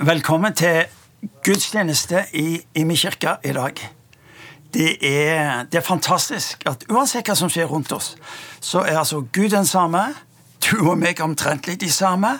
Velkommen 0.00 0.52
til 0.52 0.82
gudstjeneste 1.44 2.26
i 2.36 2.58
Imi 2.76 2.94
kirke 3.00 3.38
i 3.44 3.52
dag. 3.56 3.78
Det 4.74 4.90
er, 5.00 5.62
det 5.72 5.78
er, 5.78 5.84
fantastisk 5.84 6.66
at 6.68 6.84
uansett 6.92 7.24
hva 7.24 7.36
som 7.38 7.48
skjer 7.48 7.64
rundt 7.70 7.94
oss, 7.96 8.10
så 8.60 8.82
er 8.84 8.98
altså 9.00 9.22
Gud 9.32 9.54
den 9.54 9.64
samme. 9.64 10.02
Du 10.60 10.90
og 10.90 10.98
meg 11.00 11.22
omtrent 11.24 11.64
litt 11.64 11.80
de 11.80 11.88
samme. 11.88 12.34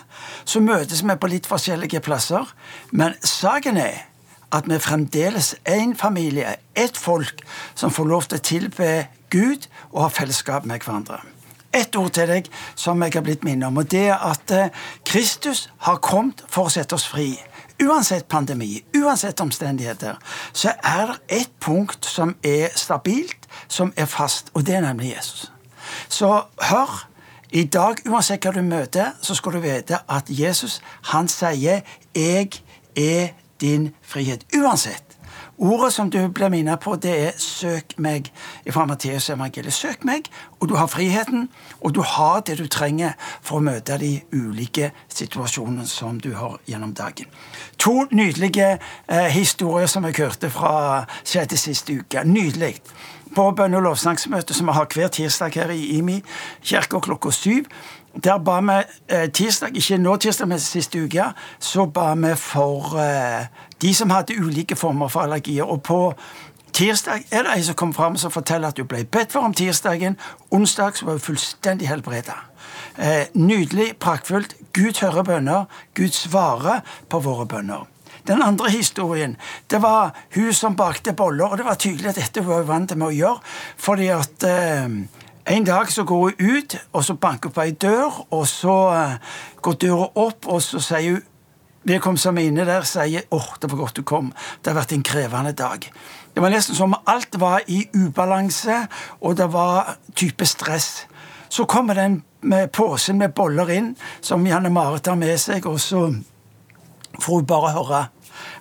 Så 0.44 0.60
møtes 0.60 1.00
vi 1.00 1.16
på 1.16 1.30
litt 1.32 1.48
forskjellige 1.48 2.02
plasser. 2.04 2.44
Men 2.92 3.16
saken 3.24 3.80
er 3.80 4.04
at 4.52 4.68
vi 4.68 4.76
fremdeles 4.76 5.54
er 5.64 5.80
en 5.80 5.96
familie, 5.96 6.58
et 6.76 7.00
folk, 7.00 7.40
som 7.74 7.90
får 7.90 8.12
lov 8.12 8.28
til 8.28 8.36
å 8.36 8.46
tilbe 8.50 8.90
Gud 9.32 9.64
og 9.94 10.02
ha 10.02 10.12
fellesskap 10.12 10.68
med 10.68 10.84
hverandre 10.84 11.22
ett 11.76 11.96
ord 11.98 12.12
til 12.16 12.30
deg 12.30 12.48
som 12.78 13.02
jeg 13.04 13.14
har 13.16 13.24
blitt 13.26 13.44
minnet 13.46 13.68
om, 13.68 13.80
og 13.80 13.90
det 13.92 14.06
er 14.08 14.22
at 14.30 14.52
eh, 14.54 14.72
Kristus 15.06 15.66
har 15.86 16.00
kommet 16.04 16.42
for 16.48 16.68
å 16.68 16.72
sette 16.72 16.96
oss 16.96 17.06
fri. 17.08 17.34
Uansett 17.82 18.28
pandemi, 18.28 18.84
uansett 18.96 19.40
omstendigheter, 19.40 20.16
så 20.52 20.72
er 20.82 21.06
det 21.06 21.40
ett 21.40 21.50
punkt 21.60 22.06
som 22.06 22.36
er 22.42 22.68
stabilt, 22.74 23.48
som 23.68 23.92
er 23.96 24.06
fast, 24.06 24.50
og 24.54 24.66
det 24.66 24.74
er 24.74 24.80
nemlig 24.80 25.12
Jesus. 25.16 25.52
Så 26.08 26.42
hør. 26.60 27.08
I 27.50 27.62
dag, 27.64 28.00
uansett 28.10 28.42
hva 28.42 28.50
du 28.52 28.62
møter, 28.62 29.12
så 29.22 29.34
skal 29.38 29.52
du 29.52 29.60
vite 29.62 29.98
at 30.08 30.24
Jesus 30.28 30.80
han 31.12 31.28
sier 31.28 31.80
'Jeg 32.14 32.50
er 32.96 33.28
din 33.60 33.94
frihet'. 34.02 34.58
Uansett. 34.58 35.05
Ordet 35.58 35.92
som 35.92 36.10
du 36.10 36.18
blir 36.28 36.50
minnet 36.52 36.80
på, 36.80 36.96
det 36.96 37.26
er 37.26 37.32
'søk 37.38 37.94
meg' 37.98 38.30
fra 38.70 38.84
Matteus 38.84 39.30
evangeliet. 39.30 39.72
Søk 39.72 40.04
meg, 40.04 40.22
og 40.60 40.68
du 40.68 40.74
har 40.74 40.86
friheten, 40.86 41.48
og 41.80 41.94
du 41.94 42.02
har 42.02 42.40
det 42.40 42.58
du 42.58 42.66
trenger 42.66 43.12
for 43.42 43.56
å 43.56 43.60
møte 43.60 43.98
de 43.98 44.20
ulike 44.32 44.90
situasjonene 45.08 45.86
som 45.86 46.20
du 46.20 46.34
har 46.34 46.58
gjennom 46.68 46.94
dagen. 46.94 47.26
To 47.78 48.04
nydelige 48.12 48.78
eh, 49.08 49.28
historier 49.28 49.86
som 49.86 50.04
jeg 50.04 50.16
hørte 50.18 50.50
fra 50.50 51.04
sjette 51.24 51.56
siste 51.56 51.92
uke. 51.92 52.24
Nydelig. 52.24 52.80
På 53.34 53.50
bønne- 53.50 53.76
og 53.76 53.82
lovsangsmøtet 53.82 54.56
som 54.56 54.66
vi 54.66 54.72
har 54.72 54.86
hver 54.94 55.08
tirsdag 55.08 55.54
her 55.54 55.70
i 55.70 55.98
IMI 55.98 56.22
kirke 56.62 57.00
klokka 57.00 57.30
syv, 57.30 57.64
der 58.24 58.38
ba 58.38 58.60
vi 58.60 58.82
eh, 59.08 59.28
tirsdag, 59.30 59.76
ikke 59.76 59.98
nå 59.98 60.16
tirsdag, 60.16 60.48
men 60.48 60.60
siste 60.60 61.02
uke, 61.04 61.30
så 61.58 61.86
ba 61.86 62.14
vi 62.14 62.34
for 62.36 62.96
eh, 63.00 63.46
de 63.82 63.94
som 63.94 64.10
hadde 64.10 64.38
ulike 64.40 64.76
former 64.76 65.08
for 65.08 65.20
allergier. 65.20 65.64
Og 65.64 65.82
på 65.82 66.14
tirsdag 66.72 67.26
er 67.30 67.46
det 67.46 67.56
ei 67.56 67.64
som 67.64 67.74
kom 67.74 67.94
fram 67.94 68.16
og 68.16 68.32
forteller 68.32 68.68
at 68.68 68.76
du 68.76 68.84
ble 68.84 69.04
bedt 69.04 69.32
for 69.32 69.44
om 69.44 69.54
tirsdagen. 69.54 70.16
Onsdag 70.50 70.96
så 70.96 71.04
var 71.04 71.18
hun 71.18 71.26
fullstendig 71.26 71.88
helbreda. 71.88 72.38
Eh, 72.98 73.26
nydelig, 73.34 73.96
praktfullt. 74.00 74.56
Gud 74.72 75.00
hører 75.00 75.22
bønner. 75.22 75.64
Gud 75.94 76.16
svarer 76.16 76.80
på 77.08 77.20
våre 77.20 77.46
bønner. 77.46 77.84
Den 78.26 78.42
andre 78.42 78.70
historien 78.70 79.36
det 79.70 79.78
var 79.82 80.16
hun 80.34 80.52
som 80.52 80.74
bakte 80.76 81.12
boller, 81.12 81.46
og 81.46 81.58
det 81.58 81.66
var 81.66 81.78
tydelig 81.78 82.08
at 82.10 82.18
dette 82.18 82.42
var 82.42 82.64
hun 82.64 82.68
vant 82.68 82.96
med 82.96 83.06
å 83.06 83.14
gjøre. 83.14 83.40
fordi 83.76 84.08
at 84.08 84.44
en 85.46 85.64
dag 85.64 85.90
så 85.92 86.04
går 86.04 86.18
hun 86.18 86.56
ut, 86.56 86.76
og 86.92 87.04
så 87.04 87.14
banker 87.14 87.48
hun 87.48 87.54
på 87.54 87.62
ei 87.62 87.70
dør, 87.70 88.26
og 88.30 88.46
så 88.50 88.76
eh, 88.94 89.16
går 89.62 89.80
døra 89.82 90.08
opp, 90.14 90.46
og 90.46 90.62
så 90.62 90.82
sier 90.82 91.18
hun 91.18 91.32
Vedkommende 91.86 92.18
som 92.18 92.38
er 92.38 92.48
inne 92.48 92.64
der, 92.66 92.82
sier 92.82 93.28
åh, 93.30 93.38
oh, 93.38 93.58
det 93.62 93.68
var 93.70 93.78
godt 93.78 93.98
du 94.00 94.02
kom. 94.02 94.32
Det 94.58 94.72
har 94.72 94.74
vært 94.80 94.96
en 94.96 95.04
krevende 95.06 95.52
dag. 95.54 95.84
Det 96.34 96.42
var 96.42 96.50
nesten 96.50 96.74
som 96.74 96.96
alt 97.06 97.38
var 97.38 97.62
i 97.70 97.84
ubalanse, 97.94 98.80
og 99.22 99.36
det 99.38 99.46
var 99.52 99.92
type 100.18 100.48
stress. 100.50 101.06
Så 101.48 101.62
kommer 101.70 101.94
den 101.94 102.24
med 102.42 102.72
posen 102.74 103.22
med 103.22 103.36
boller 103.38 103.70
inn, 103.70 103.92
som 104.20 104.42
Janne 104.46 104.72
Marit 104.74 105.06
har 105.06 105.14
med 105.14 105.38
seg, 105.38 105.66
og 105.70 105.78
så 105.78 106.08
får 107.22 107.38
hun 107.38 107.46
bare 107.46 107.70
høre 107.78 108.02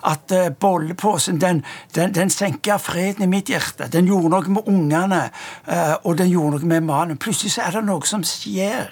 at 0.05 0.31
uh, 0.31 0.47
bolleposen 0.49 1.41
den, 1.41 1.63
den, 1.95 2.13
den 2.15 2.29
senka 2.29 2.77
freden 2.81 3.25
i 3.25 3.29
mitt 3.31 3.49
hjerte. 3.51 3.89
Den 3.91 4.09
gjorde 4.09 4.31
noe 4.33 4.55
med 4.57 4.71
ungene, 4.71 5.21
uh, 5.69 5.95
og 6.03 6.17
den 6.19 6.31
gjorde 6.31 6.59
noe 6.59 6.71
med 6.75 6.87
mannen. 6.87 7.19
Plutselig 7.21 7.55
så 7.55 7.65
er 7.65 7.77
det 7.77 7.85
noe 7.87 8.05
som 8.07 8.25
skjer 8.25 8.91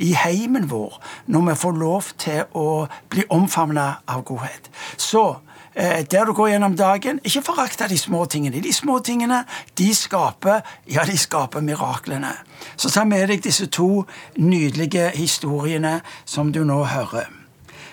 i 0.00 0.12
heimen 0.18 0.68
vår 0.70 0.98
når 1.30 1.46
vi 1.50 1.60
får 1.64 1.78
lov 1.80 2.10
til 2.20 2.42
å 2.58 2.66
bli 3.12 3.26
omfavna 3.32 3.86
av 4.10 4.24
godhet. 4.28 4.70
Så 4.96 5.24
uh, 5.30 6.00
der 6.10 6.28
du 6.28 6.34
går 6.36 6.54
gjennom 6.54 6.76
dagen, 6.78 7.20
ikke 7.24 7.44
forakt 7.50 7.84
de 7.88 7.98
små 7.98 8.24
tingene. 8.30 8.62
De 8.62 8.72
små 8.74 9.00
tingene 9.04 9.44
de 9.78 9.90
skaper 9.96 10.62
ja, 10.90 11.04
de 11.08 11.18
skaper 11.18 11.64
miraklene. 11.64 12.34
Så 12.76 12.92
ta 12.92 13.06
med 13.08 13.28
deg 13.30 13.44
disse 13.44 13.70
to 13.72 14.04
nydelige 14.36 15.10
historiene 15.16 16.00
som 16.28 16.52
du 16.52 16.64
nå 16.68 16.82
hører. 16.84 17.39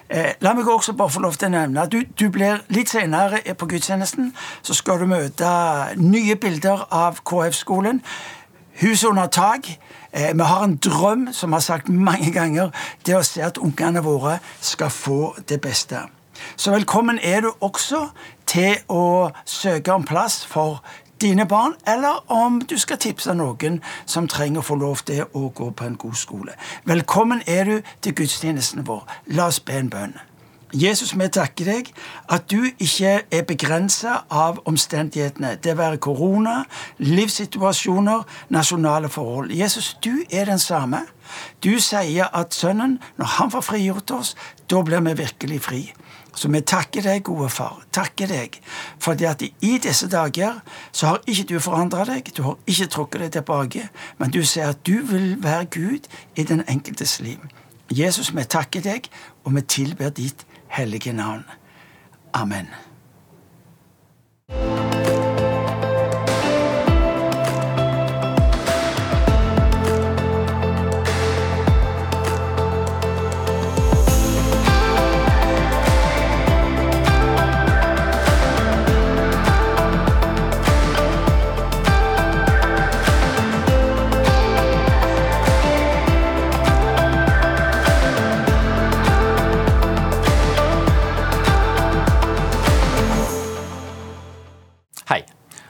Eh, 0.10 0.34
la 0.40 0.54
meg 0.54 0.68
også 0.68 0.94
bare 0.94 1.10
få 1.10 1.20
lov 1.20 1.36
til 1.36 1.50
å 1.50 1.52
nevne 1.52 1.84
at 1.84 1.92
du, 1.92 2.00
du 2.20 2.30
blir 2.32 2.62
litt 2.72 2.90
senere 2.90 3.42
på 3.60 3.68
gudstjenesten 3.68 4.30
så 4.64 4.76
skal 4.78 5.02
du 5.02 5.10
møte 5.12 5.50
nye 6.00 6.38
bilder 6.40 6.86
av 6.96 7.20
KF-skolen. 7.28 8.00
Hus 8.80 9.04
under 9.04 9.28
tak. 9.28 9.68
Eh, 10.14 10.32
vi 10.32 10.48
har 10.48 10.64
en 10.64 10.78
drøm 10.78 11.28
som 11.34 11.52
vi 11.52 11.60
har 11.60 11.66
sagt 11.66 11.90
mange 11.90 12.32
ganger. 12.32 12.72
Det 13.06 13.18
å 13.18 13.26
se 13.26 13.44
at 13.44 13.60
ungene 13.60 14.04
våre 14.06 14.38
skal 14.62 14.94
få 14.94 15.36
det 15.50 15.60
beste. 15.62 16.06
Så 16.56 16.72
velkommen 16.72 17.20
er 17.24 17.42
du 17.42 17.52
også 17.60 18.08
til 18.48 18.78
å 18.88 19.32
søke 19.46 19.92
om 19.92 20.06
plass 20.06 20.46
for 20.46 20.84
dine 21.22 21.46
barn, 21.46 21.74
eller 21.88 22.32
om 22.32 22.62
du 22.62 22.78
skal 22.78 22.98
tipse 22.98 23.34
noen 23.34 23.82
som 24.06 24.28
trenger 24.28 24.62
å 24.62 24.68
få 24.70 24.78
lov 24.80 25.04
til 25.08 25.26
å 25.34 25.50
gå 25.50 25.70
på 25.72 25.86
en 25.88 26.00
god 26.00 26.16
skole. 26.16 26.56
Velkommen 26.86 27.42
er 27.48 27.64
du 27.66 27.78
til 28.02 28.18
gudstjenesten 28.18 28.88
vår. 28.88 29.06
La 29.38 29.48
oss 29.52 29.60
be 29.60 29.78
en 29.78 29.90
bønn. 29.90 30.18
Jesus, 30.74 31.14
vi 31.16 31.28
takker 31.32 31.66
deg 31.66 31.90
at 32.28 32.50
du 32.52 32.66
ikke 32.68 33.22
er 33.32 33.46
begrensa 33.48 34.26
av 34.28 34.60
omstendighetene. 34.68 35.54
Det 35.64 35.78
være 35.80 35.98
korona, 36.04 36.66
livssituasjoner, 37.00 38.26
nasjonale 38.52 39.10
forhold. 39.10 39.54
Jesus, 39.56 39.94
du 40.04 40.26
er 40.30 40.46
den 40.46 40.60
samme. 40.60 41.06
Du 41.64 41.80
sier 41.80 42.28
at 42.36 42.54
Sønnen, 42.54 43.00
når 43.16 43.32
han 43.38 43.52
får 43.52 43.64
frigjort 43.64 44.12
oss, 44.12 44.36
da 44.68 44.84
blir 44.84 45.00
vi 45.08 45.16
virkelig 45.24 45.62
fri. 45.64 45.82
Så 46.38 46.52
vi 46.54 46.62
takker 46.62 47.02
deg, 47.02 47.24
gode 47.26 47.50
far, 47.50 47.80
takker 47.96 48.30
deg, 48.30 48.60
fordi 49.02 49.26
at 49.26 49.42
i 49.42 49.72
disse 49.82 50.06
dager 50.12 50.60
så 50.92 51.14
har 51.14 51.24
ikke 51.26 51.48
du 51.50 51.56
forandra 51.64 52.06
deg, 52.06 52.30
du 52.38 52.44
har 52.46 52.58
ikke 52.70 52.90
trukket 52.94 53.24
deg 53.26 53.32
tilbake, 53.40 53.88
men 54.22 54.34
du 54.34 54.44
sier 54.46 54.70
at 54.70 54.84
du 54.86 55.00
vil 55.10 55.32
være 55.44 55.66
Gud 55.74 56.10
i 56.38 56.46
den 56.46 56.62
enkeltes 56.70 57.18
liv. 57.26 57.42
Jesus, 57.90 58.30
vi 58.36 58.44
takker 58.44 58.86
deg, 58.86 59.10
og 59.46 59.56
vi 59.56 59.66
tilber 59.66 60.14
ditt 60.14 60.46
hellige 60.70 61.14
navn. 61.16 61.48
Amen. 62.34 62.70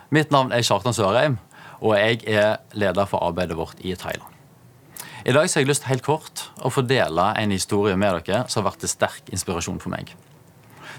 Mitt 0.10 0.32
navn 0.32 0.54
er 0.56 0.64
Kjartan 0.64 0.96
Sørheim, 0.96 1.36
og 1.84 1.98
jeg 1.98 2.22
er 2.32 2.62
leder 2.72 3.08
for 3.10 3.26
arbeidet 3.28 3.58
vårt 3.60 3.82
i 3.84 3.92
Thailand. 3.96 4.32
I 5.28 5.34
dag 5.36 5.44
har 5.44 5.60
jeg 5.60 5.68
lyst 5.68 5.90
helt 5.90 6.06
kort 6.06 6.46
å 6.64 6.72
få 6.72 6.86
dele 6.88 7.26
en 7.36 7.52
historie 7.52 7.98
med 8.00 8.16
dere 8.24 8.46
som 8.48 8.62
har 8.62 8.70
vært 8.70 8.86
til 8.86 8.92
sterk 8.94 9.28
inspirasjon 9.36 9.82
for 9.84 9.92
meg. 9.92 10.14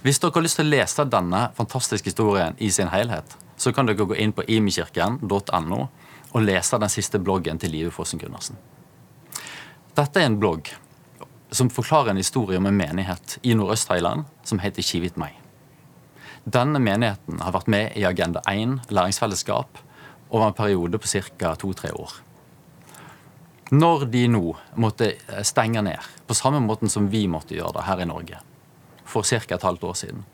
Hvis 0.04 0.20
dere 0.20 0.36
har 0.36 0.44
lyst 0.44 0.60
til 0.60 0.68
å 0.68 0.74
lese 0.74 1.06
denne 1.08 1.46
fantastiske 1.56 2.12
historien 2.12 2.58
i 2.60 2.68
sin 2.70 2.92
helhet, 2.92 3.32
så 3.56 3.72
kan 3.72 3.88
dere 3.88 4.04
gå 4.04 4.18
inn 4.20 4.36
på 4.36 4.44
imikirken.no 4.44 5.80
og 6.28 6.44
lese 6.44 6.78
den 6.78 6.92
siste 6.92 7.18
bloggen 7.18 7.58
til 7.58 7.72
Live 7.72 7.94
Fossen 7.96 8.20
Gundersen. 8.20 8.60
Dette 9.96 10.20
er 10.20 10.28
en 10.28 10.36
blogg 10.38 10.68
som 11.50 11.72
forklarer 11.72 12.12
en 12.12 12.20
historie 12.20 12.60
om 12.60 12.68
en 12.68 12.76
menighet 12.76 13.38
i 13.40 13.56
Nordøst-Thailand 13.56 14.28
som 14.44 14.60
heter 14.60 14.84
Kivit 14.84 15.16
Mai. 15.16 15.32
Denne 16.48 16.80
menigheten 16.80 17.42
har 17.44 17.52
vært 17.52 17.68
med 17.68 17.96
i 17.98 18.06
Agenda 18.08 18.40
1 18.48 18.86
læringsfellesskap 18.94 19.80
over 20.30 20.46
en 20.46 20.54
periode 20.56 21.00
på 21.00 21.10
ca. 21.10 21.50
to-tre 21.60 21.90
år. 21.92 22.12
Når 23.70 24.06
de 24.08 24.22
nå 24.32 24.54
måtte 24.80 25.10
stenge 25.44 25.82
ned, 25.82 25.98
på 26.26 26.36
samme 26.38 26.62
måten 26.64 26.88
som 26.88 27.10
vi 27.12 27.26
måtte 27.28 27.58
gjøre 27.58 27.74
det 27.76 27.84
her 27.84 28.00
i 28.00 28.08
Norge 28.08 28.40
for 29.04 29.22
ca. 29.28 29.36
et 29.36 29.62
halvt 29.62 29.84
år 29.84 29.94
siden, 29.94 30.24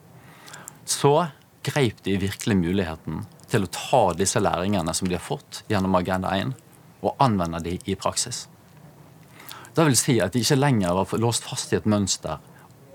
så 0.85 1.31
greip 1.65 2.05
de 2.05 2.21
virkelig 2.21 2.57
muligheten 2.57 3.27
til 3.49 3.65
å 3.65 3.73
ta 3.75 4.05
disse 4.15 4.39
læringene 4.39 4.95
som 4.95 5.09
de 5.09 5.19
har 5.19 5.25
fått 5.25 5.65
gjennom 5.69 5.99
Agenda 5.99 6.31
1, 6.37 6.55
og 7.03 7.17
anvende 7.19 7.59
de 7.65 7.79
i 7.87 7.99
praksis. 7.99 8.47
Det 9.75 9.83
vil 9.83 9.99
si 9.99 10.21
at 10.21 10.33
de 10.33 10.47
ikke 10.47 10.63
lenger 10.63 10.95
var 10.95 11.19
låst 11.19 11.49
fast 11.49 11.73
i 11.73 11.81
et 11.81 11.91
mønster 11.91 12.39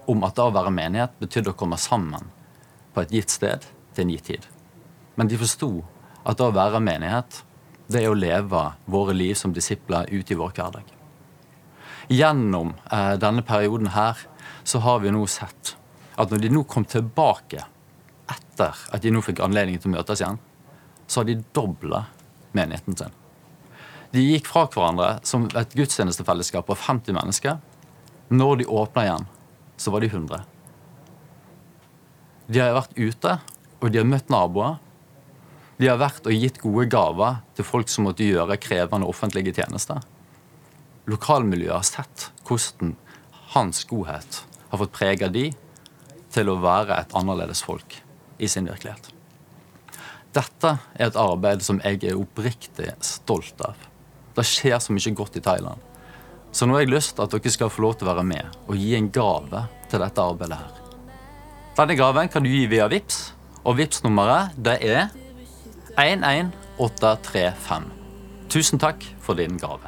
om 0.07 0.23
at 0.23 0.37
det 0.37 0.45
å 0.45 0.55
være 0.55 0.71
menighet 0.71 1.19
betydde 1.19 1.51
å 1.51 1.59
komme 1.59 1.77
sammen 1.77 2.29
på 2.93 3.03
et 3.03 3.13
gitt 3.13 3.33
sted 3.33 3.65
til 3.93 4.05
en 4.05 4.13
gitt 4.13 4.27
tid. 4.29 4.45
Men 5.15 5.29
de 5.29 5.39
forsto 5.39 5.71
at 6.29 6.41
å 6.41 6.51
være 6.55 6.81
menighet, 6.83 7.43
det 7.89 8.03
er 8.03 8.11
å 8.11 8.17
leve 8.17 8.63
våre 8.85 9.15
liv 9.15 9.35
som 9.37 9.53
disipler 9.53 10.09
ut 10.11 10.31
i 10.31 10.37
vår 10.37 10.53
hverdag. 10.57 10.85
Gjennom 12.09 12.73
eh, 12.91 13.15
denne 13.21 13.43
perioden 13.45 13.91
her 13.93 14.17
så 14.63 14.81
har 14.85 15.01
vi 15.03 15.13
nå 15.13 15.25
sett 15.29 15.75
at 16.19 16.31
når 16.31 16.43
de 16.43 16.51
nå 16.53 16.63
kom 16.69 16.85
tilbake 16.85 17.63
etter 18.29 18.77
at 18.93 19.01
de 19.01 19.11
nå 19.13 19.21
fikk 19.25 19.41
anledning 19.45 19.79
til 19.79 19.91
å 19.91 19.97
møtes 19.97 20.21
igjen, 20.21 20.39
så 21.09 21.21
har 21.21 21.29
de 21.29 21.39
dobla 21.55 22.03
menigheten 22.57 22.97
sin. 22.97 23.15
De 24.13 24.23
gikk 24.25 24.49
fra 24.49 24.65
hverandre 24.69 25.09
som 25.25 25.45
et 25.57 25.75
gudstjenestefellesskap 25.77 26.69
av 26.69 26.81
50 26.81 27.13
mennesker. 27.17 27.59
Når 28.33 28.61
de 28.61 28.69
åpna 28.81 29.05
igjen, 29.05 29.27
så 29.77 29.93
var 29.93 30.01
de 30.01 30.09
100. 30.09 30.41
De 32.49 32.61
har 32.61 32.73
vært 32.73 32.95
ute, 32.97 33.35
og 33.79 33.91
de 33.93 34.01
har 34.01 34.07
møtt 34.09 34.31
naboer. 34.33 34.79
De 35.77 35.87
har 35.87 35.99
vært 36.01 36.25
og 36.25 36.33
gitt 36.33 36.57
gode 36.63 36.87
gaver 36.89 37.43
til 37.55 37.67
folk 37.67 37.91
som 37.91 38.07
måtte 38.09 38.25
gjøre 38.25 38.57
krevende 38.59 39.07
offentlige 39.07 39.53
tjenester. 39.55 40.01
Lokalmiljøet 41.09 41.75
har 41.77 41.85
sett 41.87 42.25
hvordan 42.49 42.95
hans 43.53 43.85
godhet 43.89 44.41
har 44.71 44.81
fått 44.81 44.97
prege 44.97 45.29
de 45.33 45.45
til 46.33 46.49
å 46.49 46.57
være 46.61 46.97
et 46.97 47.15
annerledes 47.17 47.61
folk 47.65 47.99
i 48.41 48.49
sin 48.49 48.67
virkelighet. 48.69 49.11
Dette 50.33 50.75
er 50.97 51.07
et 51.07 51.17
arbeid 51.17 51.63
som 51.65 51.79
jeg 51.85 52.01
er 52.03 52.17
oppriktig 52.17 52.91
stolt 53.05 53.61
av. 53.65 53.77
Det 54.35 54.45
skjer 54.45 54.77
så 54.81 54.93
mye 54.93 55.15
godt 55.17 55.37
i 55.37 55.45
Thailand. 55.45 55.81
Så 56.51 56.65
nå 56.65 56.77
har 56.77 56.85
jeg 56.85 56.95
lyst 56.95 57.15
til 57.15 57.25
at 57.25 57.33
dere 57.33 57.53
skal 57.53 57.73
få 57.73 57.85
lov 57.85 57.97
til 57.97 58.09
å 58.09 58.13
være 58.15 58.25
med 58.25 58.61
og 58.65 58.77
gi 58.77 58.95
en 58.97 59.09
gave 59.13 59.65
til 59.89 60.01
dette 60.01 60.29
arbeidet 60.33 60.61
her. 60.61 60.88
Denne 61.79 61.95
gaven 61.95 62.27
kan 62.27 62.43
du 62.43 62.49
gi 62.51 62.65
via 62.67 62.89
VIPS, 62.91 63.17
og 63.63 63.77
VIPS 63.77 64.01
nummeret 64.03 64.51
det 64.59 64.73
er 64.83 65.13
11835. 65.95 67.87
Tusen 68.51 68.81
takk 68.83 69.05
for 69.23 69.39
din 69.39 69.55
gave. 69.61 69.87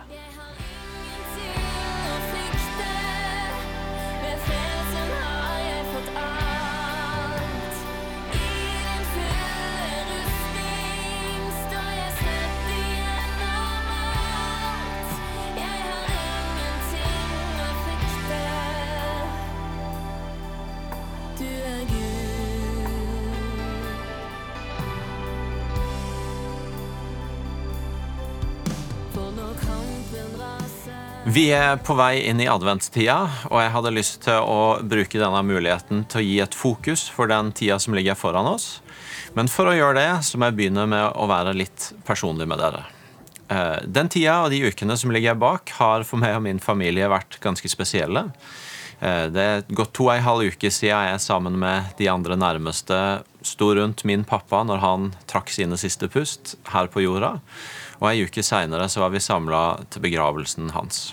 Vi 31.22 31.52
er 31.54 31.76
på 31.78 31.94
vei 31.94 32.24
inn 32.26 32.40
i 32.42 32.48
adventstida, 32.50 33.18
og 33.52 33.60
jeg 33.62 33.72
hadde 33.76 33.92
lyst 33.94 34.24
til 34.26 34.42
å 34.42 34.80
bruke 34.82 35.20
denne 35.22 35.44
muligheten 35.46 36.02
til 36.10 36.18
å 36.18 36.24
gi 36.26 36.40
et 36.42 36.56
fokus 36.58 37.04
for 37.14 37.30
den 37.30 37.52
tida 37.54 37.78
som 37.80 37.94
ligger 37.94 38.18
foran 38.18 38.50
oss. 38.50 38.80
Men 39.38 39.46
for 39.52 39.70
å 39.70 39.76
gjøre 39.78 40.00
det, 40.00 40.24
så 40.26 40.40
må 40.42 40.50
jeg 40.50 40.58
begynne 40.58 40.88
med 40.90 41.06
å 41.14 41.28
være 41.30 41.54
litt 41.54 41.92
personlig 42.08 42.50
med 42.50 42.58
dere. 42.64 42.82
Eh, 43.54 43.84
den 43.86 44.10
tida 44.10 44.40
og 44.48 44.50
de 44.50 44.64
ukene 44.66 44.98
som 44.98 45.14
ligger 45.14 45.38
bak, 45.38 45.70
har 45.78 46.08
for 46.10 46.18
meg 46.24 46.40
og 46.40 46.46
min 46.48 46.64
familie 46.64 47.12
vært 47.12 47.38
ganske 47.44 47.70
spesielle. 47.70 48.26
Eh, 48.98 49.28
det 49.30 49.46
er 49.46 49.64
gått 49.70 49.94
to 49.94 50.08
og 50.10 50.16
en 50.16 50.26
halv 50.26 50.56
uke 50.56 50.74
siden 50.74 51.06
jeg 51.06 51.22
sammen 51.22 51.62
med 51.62 51.94
de 52.02 52.10
andre 52.10 52.40
nærmeste 52.40 52.98
sto 53.46 53.70
rundt 53.78 54.02
min 54.10 54.26
pappa 54.26 54.66
når 54.66 54.82
han 54.82 55.12
trakk 55.30 55.54
sine 55.54 55.78
siste 55.78 56.10
pust 56.10 56.56
her 56.74 56.90
på 56.90 57.06
jorda. 57.06 57.36
Og 58.02 58.08
ei 58.10 58.26
uke 58.26 58.44
seinere 58.44 58.90
var 58.98 59.12
vi 59.14 59.22
samla 59.22 59.64
til 59.94 60.02
begravelsen 60.02 60.72
hans. 60.74 61.12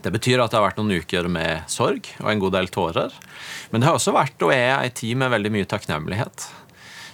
Det 0.00 0.10
betyr 0.10 0.40
at 0.40 0.50
det 0.50 0.58
har 0.58 0.64
vært 0.64 0.78
noen 0.80 0.96
uker 1.02 1.28
med 1.30 1.68
sorg 1.70 2.08
og 2.22 2.30
en 2.32 2.40
god 2.42 2.56
del 2.56 2.70
tårer. 2.72 3.12
Men 3.70 3.82
det 3.82 3.88
har 3.88 3.98
også 3.98 4.16
vært 4.16 4.42
og 4.42 4.54
er 4.54 4.78
ei 4.78 4.90
tid 4.96 5.18
med 5.20 5.30
veldig 5.30 5.52
mye 5.54 5.68
takknemlighet. 5.68 6.48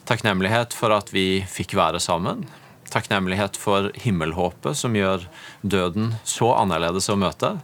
Takknemlighet 0.07 0.77
for 0.77 0.95
at 0.95 1.11
vi 1.13 1.43
fikk 1.51 1.75
være 1.77 2.01
sammen. 2.01 2.47
Takknemlighet 2.93 3.59
for 3.59 3.91
himmelhåpet 3.99 4.79
som 4.79 4.95
gjør 4.97 5.27
døden 5.67 6.15
så 6.25 6.53
annerledes 6.55 7.11
å 7.11 7.19
møte. 7.19 7.57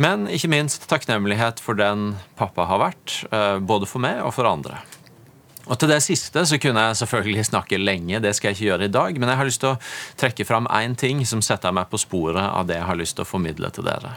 Men 0.00 0.26
ikke 0.32 0.50
minst 0.52 0.88
takknemlighet 0.90 1.60
for 1.62 1.76
den 1.76 2.16
pappa 2.36 2.66
har 2.68 2.80
vært, 2.80 3.24
eh, 3.32 3.58
både 3.60 3.86
for 3.88 4.00
meg 4.00 4.24
og 4.24 4.34
for 4.34 4.48
andre. 4.48 4.80
Og 5.66 5.78
Til 5.80 5.90
det 5.90 5.98
siste 6.04 6.44
så 6.46 6.58
kunne 6.62 6.82
jeg 6.88 6.98
selvfølgelig 7.00 7.48
snakke 7.48 7.80
lenge, 7.80 8.20
det 8.22 8.36
skal 8.36 8.52
jeg 8.52 8.56
ikke 8.56 8.68
gjøre 8.68 8.86
i 8.86 8.94
dag. 8.94 9.18
Men 9.18 9.32
jeg 9.32 9.40
har 9.40 9.48
lyst 9.48 9.62
til 9.64 9.72
å 9.72 9.80
trekke 10.20 10.46
fram 10.46 10.68
én 10.70 10.94
ting 10.98 11.24
som 11.26 11.42
setter 11.42 11.74
meg 11.74 11.90
på 11.90 11.98
sporet 11.98 12.44
av 12.44 12.68
det 12.68 12.78
jeg 12.78 12.86
har 12.86 13.00
lyst 13.00 13.18
til 13.18 13.26
å 13.26 13.30
formidle 13.30 13.70
til 13.74 13.88
dere. 13.88 14.14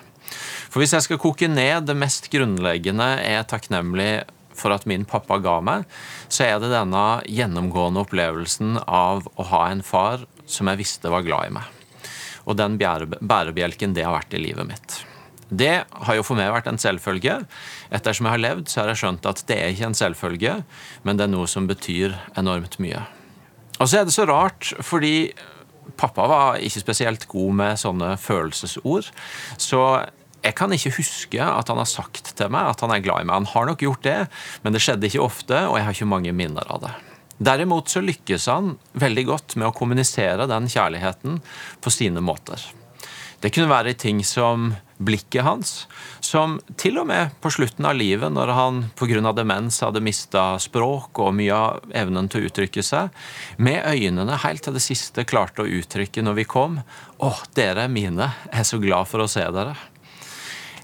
For 0.69 0.83
hvis 0.83 0.93
jeg 0.93 1.07
skal 1.07 1.21
koke 1.21 1.49
ned 1.49 1.89
det 1.89 1.97
mest 1.97 2.29
grunnleggende 2.29 3.07
jeg 3.17 3.39
er 3.39 3.49
takknemlig 3.49 4.11
for 4.59 4.75
at 4.75 4.85
min 4.89 5.07
pappa 5.09 5.39
ga 5.41 5.57
meg, 5.63 5.89
så 6.29 6.45
er 6.45 6.61
det 6.61 6.69
denne 6.73 7.05
gjennomgående 7.25 8.03
opplevelsen 8.05 8.81
av 8.85 9.25
å 9.39 9.49
ha 9.49 9.65
en 9.71 9.81
far 9.85 10.27
som 10.49 10.69
jeg 10.69 10.83
visste 10.83 11.09
var 11.09 11.25
glad 11.25 11.49
i 11.49 11.55
meg. 11.57 11.75
Og 12.45 12.57
den 12.59 12.77
bærebjelken 12.77 13.95
det 13.97 14.05
har 14.05 14.17
vært 14.19 14.35
i 14.35 14.43
livet 14.43 14.69
mitt. 14.69 14.99
Det 15.49 15.83
har 15.89 16.17
jo 16.17 16.25
for 16.25 16.37
meg 16.37 16.51
vært 16.53 16.69
en 16.69 16.81
selvfølge. 16.81 17.39
Ettersom 17.89 18.27
jeg 18.27 18.35
har 18.35 18.43
levd, 18.43 18.67
så 18.69 18.83
har 18.83 18.91
jeg 18.91 19.01
skjønt 19.01 19.29
at 19.29 19.41
det 19.49 19.57
er 19.57 19.73
ikke 19.73 19.89
en 19.89 19.97
selvfølge, 19.97 20.57
men 21.03 21.17
det 21.17 21.25
er 21.25 21.33
noe 21.33 21.49
som 21.49 21.69
betyr 21.69 22.13
enormt 22.37 22.77
mye. 22.83 23.01
Og 23.79 23.89
så 23.89 24.01
er 24.01 24.05
det 24.05 24.13
så 24.13 24.27
rart, 24.29 24.73
fordi 24.85 25.31
pappa 25.99 26.27
var 26.29 26.61
ikke 26.63 26.83
spesielt 26.83 27.25
god 27.31 27.59
med 27.61 27.81
sånne 27.81 28.13
følelsesord. 28.21 29.09
Så 29.57 29.81
jeg 30.43 30.55
kan 30.55 30.71
ikke 30.75 30.93
huske 30.99 31.43
at 31.43 31.71
han 31.71 31.79
har 31.81 31.89
sagt 31.89 32.33
til 32.37 32.51
meg 32.53 32.71
at 32.71 32.83
han 32.85 32.93
er 32.93 33.03
glad 33.03 33.23
i 33.23 33.27
meg. 33.27 33.41
Han 33.41 33.53
har 33.53 33.69
nok 33.71 33.83
gjort 33.83 34.05
det, 34.05 34.19
men 34.63 34.75
det 34.75 34.83
skjedde 34.83 35.09
ikke 35.09 35.23
ofte, 35.25 35.63
og 35.67 35.79
jeg 35.79 35.87
har 35.87 35.97
ikke 35.97 36.13
mange 36.13 36.35
minner 36.35 36.67
av 36.71 36.83
det. 36.85 36.93
Derimot 37.39 37.87
så 37.87 38.03
lykkes 38.03 38.49
han 38.51 38.73
veldig 38.99 39.25
godt 39.29 39.55
med 39.55 39.69
å 39.69 39.75
kommunisere 39.75 40.47
den 40.51 40.67
kjærligheten 40.71 41.39
på 41.79 41.93
sine 41.93 42.23
måter. 42.23 42.61
Det 43.39 43.53
kunne 43.55 43.71
være 43.71 43.95
ting 43.95 44.19
som 44.27 44.73
blikket 44.99 45.45
hans, 45.47 45.73
som 46.19 46.57
til 46.79 46.99
og 46.99 47.07
med 47.07 47.35
på 47.41 47.51
slutten 47.53 47.87
av 47.87 47.95
livet, 47.95 48.31
når 48.35 48.53
han 48.55 48.81
pga. 48.99 49.31
demens 49.33 49.79
hadde 49.81 50.03
mista 50.03 50.59
språk 50.59 51.19
og 51.23 51.33
mye 51.35 51.55
av 51.55 51.93
evnen 51.95 52.27
til 52.29 52.43
å 52.43 52.49
uttrykke 52.49 52.83
seg, 52.83 53.09
med 53.57 53.85
øynene 53.87 54.41
helt 54.43 54.63
til 54.63 54.75
det 54.75 54.83
siste 54.83 55.23
klarte 55.23 55.63
å 55.63 55.71
uttrykke 55.79 56.23
når 56.23 56.35
vi 56.41 56.43
kom 56.43 56.81
'Å, 57.19 57.31
dere 57.55 57.83
er 57.83 57.87
mine. 57.91 58.33
Jeg 58.51 58.59
er 58.59 58.63
så 58.63 58.79
glad 58.79 59.07
for 59.07 59.19
å 59.19 59.27
se 59.27 59.41
dere'. 59.41 59.75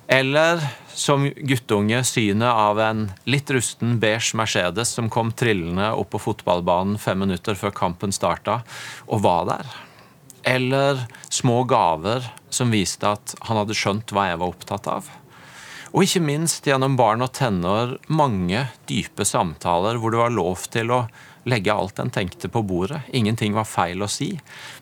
Eller 0.08 0.60
som 0.94 1.26
guttunge 1.30 2.04
synet 2.04 2.50
av 2.50 2.80
en 2.80 3.12
litt 3.26 3.50
rusten 3.52 3.98
beige 4.00 4.38
Mercedes 4.38 4.94
som 4.96 5.10
kom 5.10 5.32
trillende 5.32 5.92
opp 5.94 6.14
på 6.14 6.22
fotballbanen 6.28 7.00
fem 7.02 7.20
minutter 7.20 7.56
før 7.56 7.74
kampen 7.76 8.12
starta, 8.16 8.62
og 9.08 9.22
var 9.26 9.46
der. 9.50 9.85
Eller 10.46 11.06
små 11.34 11.64
gaver 11.68 12.28
som 12.54 12.74
viste 12.74 13.10
at 13.10 13.36
han 13.48 13.60
hadde 13.60 13.78
skjønt 13.78 14.14
hva 14.14 14.30
jeg 14.30 14.42
var 14.42 14.54
opptatt 14.54 14.90
av. 14.92 15.10
Og 15.96 16.04
ikke 16.04 16.24
minst 16.24 16.66
gjennom 16.68 16.98
barn 17.00 17.24
og 17.24 17.32
tenår 17.38 17.96
mange 18.12 18.66
dype 18.90 19.26
samtaler 19.26 19.98
hvor 20.00 20.12
det 20.12 20.20
var 20.20 20.34
lov 20.36 20.68
til 20.74 20.92
å 20.92 21.06
legge 21.48 21.74
alt 21.74 22.02
en 22.02 22.12
tenkte 22.12 22.50
på 22.52 22.64
bordet. 22.68 23.06
Ingenting 23.16 23.56
var 23.56 23.70
feil 23.70 24.04
å 24.04 24.10
si, 24.12 24.34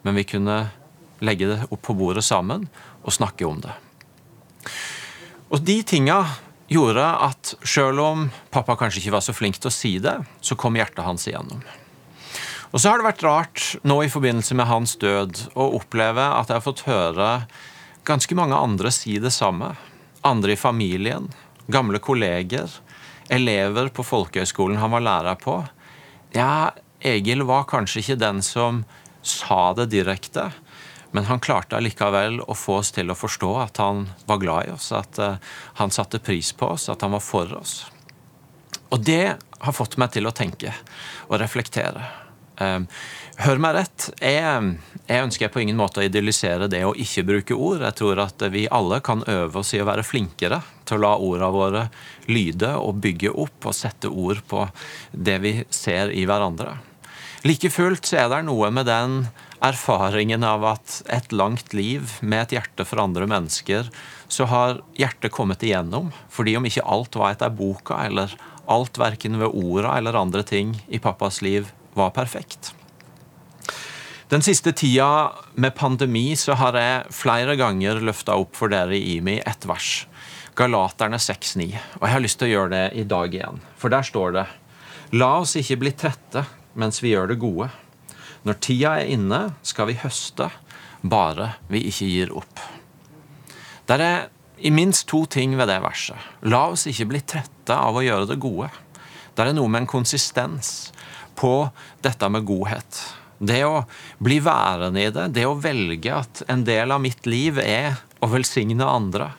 men 0.02 0.18
vi 0.18 0.26
kunne 0.28 0.58
legge 1.24 1.52
det 1.52 1.60
opp 1.70 1.84
på 1.86 1.96
bordet 1.96 2.26
sammen 2.26 2.66
og 3.04 3.14
snakke 3.14 3.46
om 3.48 3.62
det. 3.64 3.76
Og 5.54 5.62
de 5.62 5.78
tinga 5.86 6.18
gjorde 6.72 7.06
at 7.28 7.54
sjøl 7.68 8.00
om 8.02 8.28
pappa 8.54 8.76
kanskje 8.80 9.04
ikke 9.04 9.16
var 9.20 9.26
så 9.26 9.36
flink 9.38 9.60
til 9.62 9.70
å 9.70 9.76
si 9.76 9.94
det, 10.02 10.16
så 10.42 10.58
kom 10.58 10.80
hjertet 10.80 11.06
hans 11.06 11.28
igjennom. 11.30 11.62
Og 12.74 12.82
så 12.82 12.90
har 12.90 12.98
det 13.00 13.06
vært 13.06 13.24
rart 13.24 13.64
nå 13.86 14.00
i 14.02 14.10
forbindelse 14.10 14.56
med 14.58 14.66
hans 14.66 14.96
død 14.98 15.44
å 15.54 15.70
oppleve 15.78 16.24
at 16.40 16.50
jeg 16.50 16.58
har 16.58 16.66
fått 16.66 16.88
høre 16.88 17.28
ganske 18.08 18.36
mange 18.36 18.58
andre 18.58 18.90
si 18.92 19.20
det 19.22 19.32
samme. 19.36 19.76
Andre 20.26 20.56
i 20.56 20.60
familien, 20.60 21.28
gamle 21.70 22.02
kolleger, 22.02 22.72
elever 23.30 23.92
på 23.94 24.06
folkehøyskolen 24.08 24.82
han 24.82 24.94
var 24.96 25.06
lærer 25.06 25.38
på. 25.38 25.60
Ja, 26.34 26.74
Egil 27.04 27.46
var 27.46 27.70
kanskje 27.70 28.02
ikke 28.02 28.18
den 28.24 28.42
som 28.42 28.82
sa 29.22 29.76
det 29.78 29.92
direkte, 29.94 30.50
men 31.14 31.30
han 31.30 31.44
klarte 31.44 31.78
allikevel 31.78 32.42
å 32.42 32.58
få 32.58 32.80
oss 32.82 32.90
til 32.96 33.14
å 33.14 33.18
forstå 33.18 33.52
at 33.68 33.84
han 33.84 34.08
var 34.26 34.42
glad 34.42 34.72
i 34.72 34.74
oss, 34.74 34.90
at 34.98 35.22
uh, 35.22 35.38
han 35.78 35.94
satte 35.94 36.24
pris 36.24 36.50
på 36.58 36.74
oss, 36.74 36.90
at 36.90 37.06
han 37.06 37.14
var 37.14 37.22
for 37.22 37.54
oss. 37.60 37.84
Og 38.90 39.06
det 39.06 39.38
har 39.38 39.78
fått 39.78 40.00
meg 40.02 40.16
til 40.16 40.26
å 40.26 40.34
tenke 40.34 40.74
og 41.30 41.38
reflektere. 41.44 42.23
Eh, 42.64 42.80
hør 43.44 43.62
meg 43.62 43.76
rett. 43.78 44.08
Jeg, 44.22 44.74
jeg, 45.08 45.24
ønsker 45.26 45.52
på 45.54 45.64
ingen 45.64 45.80
måte 45.80 46.02
å 46.02 46.08
idyllisere 46.08 46.70
det 46.72 46.84
å 46.86 46.96
ikke 46.96 47.26
bruke 47.28 47.58
ord. 47.58 47.84
Jeg 47.86 47.98
tror 48.00 48.24
at 48.26 48.48
vi 48.54 48.66
alle 48.72 49.02
kan 49.06 49.26
øve 49.28 49.64
oss 49.64 49.74
i 49.76 49.82
å 49.84 49.90
være 49.90 50.06
flinkere 50.08 50.62
til 50.88 51.00
å 51.00 51.04
la 51.06 51.14
ordene 51.18 51.52
våre 51.54 51.84
lyde 52.32 52.74
og 52.80 53.02
bygge 53.04 53.34
opp 53.46 53.70
og 53.70 53.78
sette 53.78 54.12
ord 54.12 54.44
på 54.48 54.66
det 55.12 55.40
vi 55.44 55.56
ser 55.74 56.14
i 56.14 56.28
hverandre. 56.30 56.78
Like 57.44 57.68
fullt 57.74 58.08
så 58.08 58.22
er 58.22 58.30
det 58.32 58.46
noe 58.48 58.70
med 58.72 58.88
den 58.88 59.26
erfaringen 59.64 60.44
av 60.48 60.64
at 60.68 61.02
et 61.12 61.34
langt 61.36 61.74
liv 61.76 62.18
med 62.22 62.46
et 62.46 62.58
hjerte 62.58 62.86
for 62.88 63.02
andre 63.04 63.28
mennesker, 63.28 63.90
så 64.32 64.48
har 64.52 64.80
hjertet 65.00 65.32
kommet 65.36 65.64
igjennom. 65.64 66.12
Fordi 66.32 66.56
om 66.60 66.68
ikke 66.68 66.86
alt 66.88 67.16
var 67.20 67.36
etter 67.36 67.52
boka, 67.52 68.00
eller 68.08 68.32
alt 68.72 69.00
verken 69.00 69.40
ved 69.42 69.52
orda 69.52 69.98
eller 69.98 70.16
andre 70.20 70.44
ting 70.48 70.76
i 70.88 71.00
pappas 71.04 71.42
liv 71.44 71.68
var 71.98 72.14
perfekt. 72.16 72.74
Den 74.34 74.42
siste 74.42 74.72
tida 74.74 75.34
med 75.54 75.76
pandemi 75.78 76.34
så 76.40 76.56
har 76.58 76.74
jeg 76.80 77.14
flere 77.14 77.54
ganger 77.60 78.00
løfta 78.02 78.34
opp 78.40 78.56
for 78.58 78.72
dere 78.74 78.96
i 78.98 79.18
IMI 79.18 79.36
et 79.46 79.68
vers. 79.70 80.08
Galaterne 80.58 81.20
6,9. 81.22 81.68
Og 82.00 82.08
jeg 82.08 82.14
har 82.16 82.24
lyst 82.24 82.40
til 82.42 82.50
å 82.50 82.54
gjøre 82.54 82.72
det 82.74 82.84
i 82.98 83.06
dag 83.10 83.34
igjen. 83.36 83.62
For 83.78 83.94
der 83.94 84.06
står 84.06 84.38
det 84.38 84.46
La 85.14 85.36
oss 85.44 85.54
ikke 85.60 85.78
bli 85.84 85.94
trette 85.94 86.46
mens 86.74 87.04
vi 87.04 87.12
gjør 87.14 87.30
det 87.30 87.42
gode. 87.42 87.70
Når 88.44 88.58
tida 88.66 88.96
er 89.00 89.12
inne, 89.14 89.42
skal 89.62 89.92
vi 89.92 90.00
høste, 90.02 90.50
bare 91.04 91.54
vi 91.70 91.84
ikke 91.92 92.10
gir 92.10 92.34
opp. 92.34 92.64
Der 93.86 94.02
er 94.02 94.18
i 94.58 94.72
minst 94.74 95.06
to 95.12 95.26
ting 95.26 95.58
ved 95.60 95.70
det 95.70 95.78
verset. 95.84 96.18
La 96.42 96.66
oss 96.72 96.88
ikke 96.90 97.12
bli 97.12 97.22
trette 97.22 97.76
av 97.76 98.00
å 98.00 98.04
gjøre 98.04 98.32
det 98.34 98.40
gode. 98.42 98.72
Der 99.38 99.50
er 99.50 99.58
noe 99.58 99.70
med 99.70 99.84
en 99.84 99.94
konsistens 99.94 100.93
på 101.36 101.70
dette 102.06 102.30
med 102.30 102.46
godhet. 102.48 103.02
Det 103.44 103.64
å 103.68 103.84
bli 104.24 104.40
værende 104.44 105.04
i 105.04 105.12
det, 105.12 105.30
det 105.36 105.46
å 105.50 105.58
velge 105.60 106.16
at 106.16 106.44
en 106.48 106.64
del 106.68 106.94
av 106.96 107.02
mitt 107.04 107.28
liv 107.28 107.60
er 107.60 107.98
å 108.24 108.30
velsigne 108.32 108.88
andre 108.88 109.34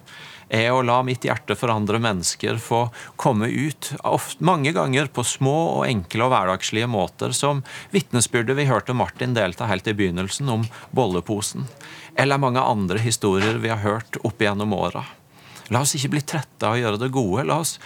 er 0.54 0.70
å 0.72 0.82
la 0.84 1.00
mitt 1.06 1.24
hjerte 1.26 1.56
for 1.58 1.72
andre 1.72 1.98
mennesker 2.02 2.58
få 2.62 2.86
komme 3.20 3.48
ut, 3.48 3.92
ofte, 4.04 4.44
mange 4.44 4.74
ganger 4.76 5.08
på 5.12 5.24
små 5.26 5.56
og 5.78 5.86
enkle 5.88 6.26
og 6.26 6.34
hverdagslige 6.34 6.90
måter, 6.90 7.34
som 7.36 7.64
vitnesbyrdet 7.94 8.58
vi 8.58 8.68
hørte 8.68 8.96
Martin 8.96 9.34
delta 9.36 9.68
helt 9.70 9.88
i 9.90 9.96
begynnelsen, 9.96 10.48
om 10.48 10.66
bolleposen, 10.94 11.66
eller 12.14 12.42
mange 12.42 12.62
andre 12.62 13.02
historier 13.02 13.60
vi 13.62 13.72
har 13.72 13.82
hørt 13.84 14.20
opp 14.22 14.42
gjennom 14.42 14.76
åra. 14.76 15.04
La 15.73 15.80
oss 15.80 15.94
ikke 15.97 16.12
bli 16.12 16.23
trette 16.26 16.68
av 16.68 16.76
å 16.76 16.80
gjøre 16.80 17.00
det 17.00 17.11
gode. 17.14 17.47
La 17.49 17.61
oss, 17.62 17.78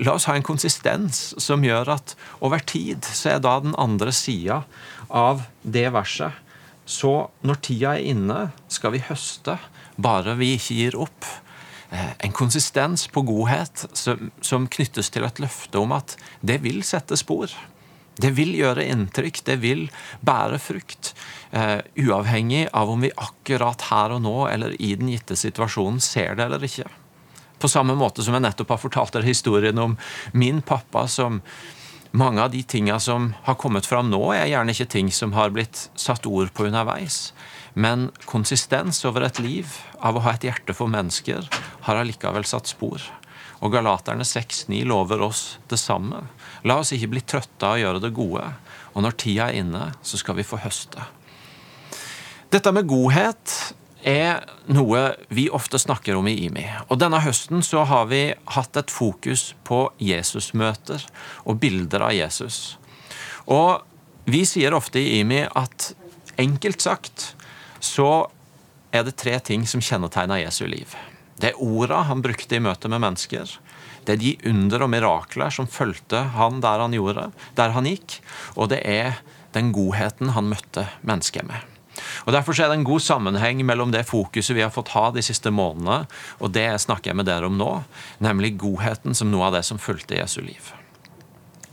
la 0.00 0.14
oss, 0.14 0.28
ha 0.30 0.36
en 0.38 0.46
konsistens 0.46 1.34
som 1.40 1.64
gjør 1.64 1.92
at 1.98 2.14
over 2.44 2.62
tid 2.64 3.04
så 3.04 3.34
er 3.34 3.42
da 3.44 3.58
den 3.64 3.76
andre 3.76 4.14
sida 4.16 4.62
av 5.08 5.46
det 5.62 5.88
verset 5.92 6.32
Så 6.88 7.28
når 7.44 7.60
tida 7.64 7.96
er 7.96 8.06
inne, 8.14 8.38
skal 8.68 8.94
vi 8.94 9.04
høste, 9.04 9.58
bare 9.96 10.38
vi 10.38 10.54
ikke 10.56 10.76
gir 10.78 10.96
opp. 10.96 11.26
Eh, 11.90 12.12
en 12.24 12.32
konsistens 12.32 13.06
på 13.12 13.22
godhet 13.28 13.84
som, 13.92 14.30
som, 14.40 14.68
knyttes 14.68 15.10
til 15.12 15.24
et 15.24 15.40
løfte 15.40 15.80
om 15.80 15.92
at 15.96 16.16
det 16.40 16.62
vil 16.64 16.80
sette 16.84 17.16
spor. 17.20 17.52
Det 18.18 18.32
vil 18.34 18.54
gjøre 18.56 18.86
inntrykk, 18.88 19.42
det 19.46 19.58
vil 19.62 19.84
bære 20.26 20.58
frukt. 20.58 21.12
Uh, 21.52 21.78
uavhengig 21.96 22.66
av 22.76 22.90
om 22.90 23.04
vi 23.04 23.12
akkurat 23.14 23.84
her 23.92 24.16
og 24.16 24.24
nå 24.24 24.34
eller 24.50 24.74
i 24.82 24.90
den 24.98 25.12
gitte 25.12 25.36
situasjonen 25.38 26.02
ser 26.02 26.34
det 26.36 26.48
eller 26.48 26.66
ikke. 26.66 26.88
På 27.58 27.68
samme 27.68 27.96
måte 27.98 28.22
som 28.22 28.36
jeg 28.36 28.44
nettopp 28.44 28.74
har 28.74 28.80
fortalt 28.82 29.16
dere 29.16 29.28
historien 29.28 29.78
om 29.82 29.96
min 30.32 30.62
pappa 30.62 31.06
som 31.10 31.42
mange 32.10 32.40
av 32.42 32.50
de 32.50 32.62
tinga 32.62 32.96
som 33.00 33.34
har 33.44 33.58
kommet 33.60 33.86
fram 33.86 34.08
nå, 34.10 34.20
er 34.32 34.48
gjerne 34.48 34.72
ikke 34.72 34.88
ting 34.94 35.10
som 35.12 35.34
har 35.36 35.52
blitt 35.52 35.88
satt 35.98 36.26
ord 36.26 36.52
på 36.56 36.68
underveis. 36.70 37.32
Men 37.74 38.08
konsistens 38.24 39.04
over 39.04 39.26
et 39.26 39.40
liv 39.42 39.74
av 40.00 40.16
å 40.16 40.22
ha 40.24 40.34
et 40.34 40.46
hjerte 40.48 40.74
for 40.74 40.90
mennesker 40.90 41.44
har 41.86 42.00
allikevel 42.00 42.46
satt 42.48 42.70
spor. 42.70 43.02
Og 43.58 43.74
Galaterne 43.74 44.24
6,9 44.26 44.84
lover 44.86 45.22
oss 45.26 45.58
det 45.68 45.80
samme. 45.82 46.24
La 46.64 46.78
oss 46.80 46.94
ikke 46.94 47.10
bli 47.12 47.22
trøtte 47.26 47.66
av 47.66 47.76
å 47.76 47.82
gjøre 47.82 48.02
det 48.06 48.14
gode. 48.16 48.44
Og 48.94 49.04
når 49.04 49.18
tida 49.18 49.50
er 49.50 49.60
inne, 49.60 49.90
så 50.02 50.18
skal 50.20 50.38
vi 50.38 50.46
få 50.46 50.60
høste. 50.62 51.04
Dette 52.48 52.72
med 52.72 52.88
godhet 52.88 53.74
er 54.08 54.46
noe 54.72 55.02
vi 55.28 55.48
ofte 55.52 55.78
snakker 55.80 56.16
om 56.16 56.28
i 56.30 56.36
IMI. 56.46 56.64
Og 56.88 57.00
denne 57.00 57.20
høsten 57.20 57.62
så 57.64 57.84
har 57.88 58.08
vi 58.10 58.22
hatt 58.56 58.78
et 58.80 58.92
fokus 58.92 59.52
på 59.68 59.84
Jesusmøter 60.00 61.04
og 61.44 61.60
bilder 61.60 62.06
av 62.08 62.16
Jesus. 62.16 62.78
Og 63.48 63.84
vi 64.28 64.44
sier 64.48 64.76
ofte 64.76 65.00
i 65.00 65.20
IMI 65.20 65.44
at 65.56 65.92
enkelt 66.40 66.84
sagt 66.84 67.32
så 67.84 68.28
er 68.92 69.04
det 69.04 69.18
tre 69.20 69.36
ting 69.44 69.66
som 69.68 69.84
kjennetegner 69.84 70.42
Jesu 70.42 70.64
liv. 70.68 70.96
Det 71.38 71.52
er 71.52 71.62
orda 71.62 72.02
han 72.08 72.22
brukte 72.24 72.56
i 72.56 72.62
møte 72.62 72.90
med 72.90 73.02
mennesker. 73.04 73.50
Det 74.04 74.16
er 74.16 74.22
de 74.22 74.34
under 74.50 74.84
og 74.86 74.90
mirakler 74.90 75.52
som 75.54 75.68
fulgte 75.70 76.24
han 76.34 76.62
der 76.64 76.82
han 76.82 76.96
gjorde, 76.96 77.28
der 77.54 77.74
han 77.76 77.86
gikk. 77.86 78.18
Og 78.56 78.72
det 78.72 78.80
er 78.88 79.20
den 79.54 79.70
godheten 79.76 80.32
han 80.34 80.48
møtte 80.50 80.88
mennesket 81.06 81.46
med. 81.48 81.77
Og 82.26 82.34
Derfor 82.34 82.56
er 82.56 82.72
det 82.72 82.80
en 82.80 82.88
god 82.88 83.04
sammenheng 83.04 83.62
mellom 83.66 83.92
det 83.94 84.06
fokuset 84.08 84.56
vi 84.56 84.64
har 84.64 84.74
fått 84.74 84.94
ha 84.96 85.08
de 85.14 85.24
siste 85.24 85.52
månedene, 85.54 86.04
og 86.42 86.52
det 86.56 86.70
snakker 86.82 87.12
jeg 87.12 87.20
med 87.20 87.28
dere 87.30 87.48
om 87.50 87.58
nå, 87.60 87.72
nemlig 88.24 88.56
godheten 88.60 89.16
som 89.16 89.30
noe 89.32 89.48
av 89.48 89.58
det 89.58 89.64
som 89.68 89.80
fulgte 89.82 90.18
Jesu 90.18 90.40
liv. 90.42 90.72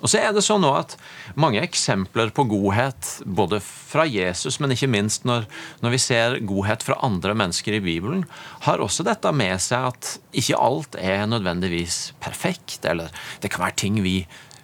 Og 0.05 0.11
så 0.11 0.19
er 0.21 0.35
det 0.35 0.43
sånn 0.45 0.65
at 0.69 0.93
Mange 1.39 1.63
eksempler 1.65 2.29
på 2.35 2.45
godhet, 2.47 3.07
både 3.25 3.57
fra 3.63 4.05
Jesus, 4.07 4.59
men 4.61 4.71
ikke 4.75 4.87
minst 4.91 5.25
når, 5.27 5.47
når, 5.81 5.93
vi 5.95 5.99
ser 5.99 6.37
godhet 6.47 6.85
fra 6.85 6.99
andre 7.03 7.33
mennesker 7.35 7.75
i 7.75 7.81
Bibelen, 7.83 8.21
har 8.67 8.83
også 8.83 9.03
dette 9.07 9.31
med 9.35 9.57
seg 9.63 9.89
at 9.89 10.11
ikke 10.37 10.59
alt 10.61 10.95
er 11.01 11.25
nødvendigvis 11.27 12.13
perfekt. 12.23 12.85
Eller 12.87 13.11
det 13.43 13.51
kan 13.51 13.65
være 13.65 13.79
ting 13.81 13.99
vi 14.05 14.21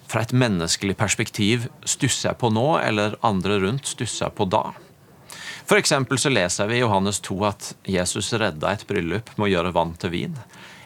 fra 0.08 0.22
et 0.24 0.32
menneskelig 0.32 0.96
perspektiv 1.00 1.66
stusser 1.84 2.38
på 2.38 2.52
nå, 2.54 2.78
eller 2.80 3.18
andre 3.26 3.58
rundt 3.66 3.90
stusser 3.90 4.32
på 4.32 4.48
da. 4.48 4.70
For 5.66 6.18
så 6.18 6.32
leser 6.32 6.68
vi 6.68 6.80
i 6.80 6.82
Johannes 6.82 7.20
2 7.20 7.38
at 7.46 7.72
Jesus 7.88 8.32
redda 8.32 8.72
et 8.72 8.86
bryllup 8.88 9.30
med 9.36 9.46
å 9.46 9.52
gjøre 9.52 9.74
vann 9.76 9.94
til 10.00 10.12
vin. 10.12 10.36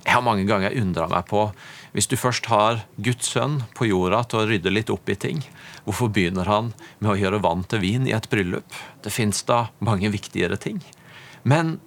Jeg 0.04 0.14
har 0.14 0.22
mange 0.22 0.46
ganger 0.46 0.76
undra 0.78 1.08
meg 1.10 1.26
på 1.26 1.48
hvis 1.96 2.06
du 2.06 2.14
først 2.20 2.46
har 2.52 2.82
Guds 3.00 3.32
sønn 3.32 3.62
på 3.74 3.88
jorda 3.88 4.20
til 4.28 4.42
å 4.42 4.46
rydde 4.50 4.70
litt 4.70 4.92
opp 4.92 5.08
i 5.08 5.16
ting, 5.16 5.40
hvorfor 5.86 6.10
begynner 6.12 6.46
han 6.50 6.74
med 7.00 7.14
å 7.14 7.16
gjøre 7.16 7.40
vann 7.42 7.64
til 7.64 7.80
vin 7.80 8.04
i 8.06 8.12
et 8.12 8.28
bryllup? 8.30 8.76
Det 9.02 9.10
fins 9.14 9.40
da 9.48 9.70
mange 9.80 10.12
viktigere 10.12 10.60
ting. 10.60 10.82
Men 11.42 11.78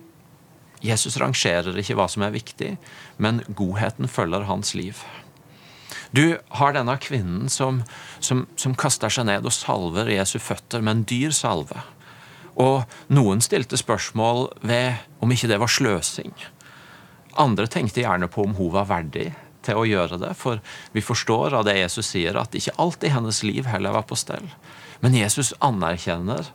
Jesus 0.81 1.19
rangerer 1.21 1.77
ikke 1.77 1.95
hva 1.99 2.07
som 2.09 2.25
er 2.25 2.33
viktig, 2.33 2.73
men 3.21 3.43
godheten 3.53 4.09
følger 4.09 4.47
hans 4.49 4.73
liv. 4.73 5.03
Du 6.09 6.39
har 6.57 6.73
denne 6.73 6.95
kvinnen 6.97 7.49
som, 7.53 7.83
som, 8.17 8.47
som 8.57 8.73
kaster 8.73 9.13
seg 9.13 9.27
ned 9.29 9.45
og 9.45 9.53
salver 9.53 10.09
Jesu 10.09 10.39
føtter 10.41 10.81
med 10.81 10.95
en 10.95 11.07
dyr 11.11 11.35
salve. 11.35 11.83
Og 12.59 12.83
noen 13.15 13.41
stilte 13.43 13.79
spørsmål 13.79 14.49
ved 14.67 15.05
om 15.23 15.31
ikke 15.31 15.49
det 15.51 15.59
var 15.61 15.71
sløsing. 15.71 16.33
Andre 17.39 17.69
tenkte 17.71 18.03
gjerne 18.03 18.27
på 18.31 18.43
om 18.43 18.57
hun 18.57 18.73
var 18.73 18.89
verdig 18.89 19.29
til 19.63 19.79
å 19.79 19.87
gjøre 19.87 20.19
det, 20.19 20.33
for 20.39 20.59
vi 20.95 21.03
forstår 21.03 21.55
av 21.55 21.65
det 21.67 21.77
Jesus 21.77 22.11
sier, 22.13 22.37
at 22.39 22.55
ikke 22.55 22.75
alt 22.79 23.03
i 23.03 23.11
hennes 23.13 23.41
liv 23.47 23.67
heller 23.69 23.95
var 23.95 24.07
på 24.09 24.17
stell. 24.19 24.47
Men 25.03 25.15
Jesus 25.15 25.53
anerkjenner 25.63 26.47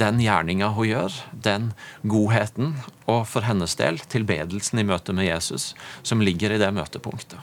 den 0.00 0.20
gjerninga 0.22 0.70
hun 0.76 0.88
gjør, 0.88 1.16
den 1.32 1.70
godheten, 2.08 2.74
og 3.04 3.26
for 3.28 3.44
hennes 3.44 3.76
del 3.76 4.00
tilbedelsen 4.00 4.80
i 4.80 4.86
møte 4.88 5.12
med 5.16 5.28
Jesus, 5.28 5.74
som 6.02 6.24
ligger 6.24 6.54
i 6.54 6.60
det 6.60 6.70
møtepunktet. 6.72 7.40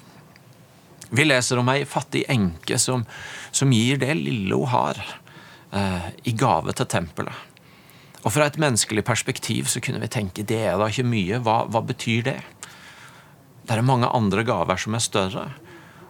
Vi 1.10 1.24
leser 1.24 1.62
om 1.62 1.70
ei 1.72 1.86
fattig 1.88 2.26
enke 2.32 2.80
som, 2.82 3.06
som, 3.52 3.72
gir 3.72 4.00
det 4.02 4.12
lille 4.18 4.58
hun 4.58 4.68
har, 4.74 5.00
eh, 5.72 6.10
i 6.28 6.34
gave 6.36 6.74
til 6.76 6.90
tempelet. 6.90 7.47
Og 8.26 8.34
Fra 8.34 8.48
et 8.48 8.60
menneskelig 8.60 9.04
perspektiv 9.06 9.70
så 9.72 9.82
kunne 9.84 10.02
vi 10.02 10.10
tenke 10.12 10.46
det 10.48 10.60
er 10.72 10.78
da 10.80 10.90
ikke 10.90 11.06
mye. 11.08 11.40
Hva, 11.44 11.64
hva 11.70 11.84
betyr 11.86 12.26
det? 12.26 12.40
Det 13.68 13.76
er 13.76 13.86
mange 13.86 14.10
andre 14.16 14.44
gaver 14.48 14.80
som 14.80 14.96
er 14.98 15.04
større. 15.04 15.50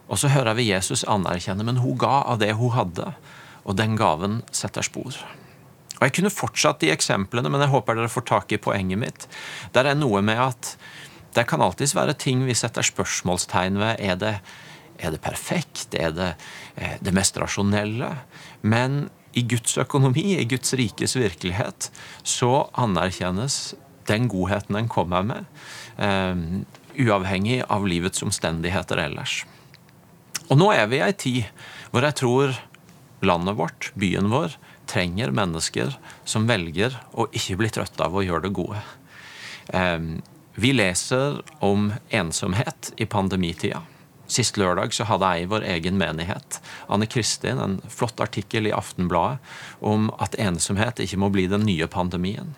Og 0.08 0.22
så 0.22 0.32
hører 0.32 0.56
vi 0.56 0.70
Jesus 0.70 1.04
anerkjenne, 1.10 1.66
men 1.68 1.82
hun 1.84 1.98
ga 2.00 2.22
av 2.32 2.40
det 2.40 2.54
hun 2.56 2.72
hadde, 2.76 3.12
og 3.68 3.76
den 3.76 3.98
gaven 4.00 4.40
setter 4.56 4.86
spor. 4.86 5.18
Og 5.98 6.06
Jeg 6.06 6.14
kunne 6.16 6.32
fortsatt 6.32 6.80
de 6.84 6.94
eksemplene, 6.94 7.50
men 7.50 7.64
jeg 7.66 7.74
håper 7.74 7.98
dere 7.98 8.12
får 8.12 8.28
tak 8.30 8.54
i 8.54 8.62
poenget 8.62 9.02
mitt. 9.02 9.28
Der 9.74 9.90
er 9.90 9.98
noe 9.98 10.22
med 10.22 10.40
at 10.40 10.76
det 11.36 11.48
kan 11.50 11.62
alltids 11.62 11.96
være 11.98 12.16
ting 12.18 12.46
vi 12.48 12.56
setter 12.58 12.86
spørsmålstegn 12.86 13.82
ved. 13.82 14.00
Er 14.00 14.16
det, 14.22 14.36
er 15.02 15.14
det 15.14 15.22
perfekt? 15.22 15.98
Er 15.98 16.14
det 16.16 16.30
eh, 16.76 16.96
det 17.02 17.14
mest 17.14 17.38
rasjonelle? 17.38 18.14
Men 18.62 19.10
i 19.34 19.44
Guds 19.48 19.78
økonomi, 19.78 20.38
i 20.40 20.48
Guds 20.50 20.74
rikes 20.78 21.16
virkelighet, 21.18 21.90
så 22.24 22.68
anerkjennes 22.78 23.76
den 24.08 24.30
godheten 24.32 24.80
en 24.80 24.90
kommer 24.92 25.26
med. 25.28 25.50
Um, 25.98 26.66
uavhengig 26.98 27.62
av 27.70 27.86
livets 27.88 28.24
omstendigheter 28.26 29.02
ellers. 29.04 29.42
Og 30.48 30.58
nå 30.58 30.72
er 30.74 30.88
vi 30.90 31.02
i 31.02 31.06
ei 31.06 31.14
tid 31.14 31.44
hvor 31.92 32.06
jeg 32.08 32.18
tror 32.22 32.56
landet 33.26 33.58
vårt, 33.60 33.92
byen 34.00 34.32
vår, 34.32 34.56
trenger 34.88 35.34
mennesker 35.36 35.98
som 36.28 36.48
velger 36.48 36.96
å 37.12 37.28
ikke 37.36 37.58
bli 37.60 37.72
trøtte 37.76 38.06
av 38.06 38.16
å 38.16 38.24
gjøre 38.24 38.48
det 38.48 38.54
gode. 38.56 38.80
Vi 40.58 40.72
leser 40.74 41.42
om 41.66 41.92
ensomhet 42.10 42.94
i 42.98 43.06
pandemitida. 43.10 43.84
Sist 44.28 44.58
lørdag 44.60 44.92
så 44.96 45.08
hadde 45.08 45.28
jeg 45.34 45.46
i 45.46 45.50
vår 45.52 45.66
egen 45.72 46.00
menighet 46.00 46.60
Anne 46.92 47.08
Kristin, 47.08 47.62
en 47.64 47.78
flott 47.88 48.20
artikkel 48.24 48.68
i 48.68 48.74
Aftenbladet 48.76 49.40
om 49.80 50.10
at 50.20 50.36
ensomhet 50.42 51.00
ikke 51.04 51.20
må 51.22 51.32
bli 51.32 51.48
den 51.52 51.64
nye 51.68 51.88
pandemien. 51.88 52.52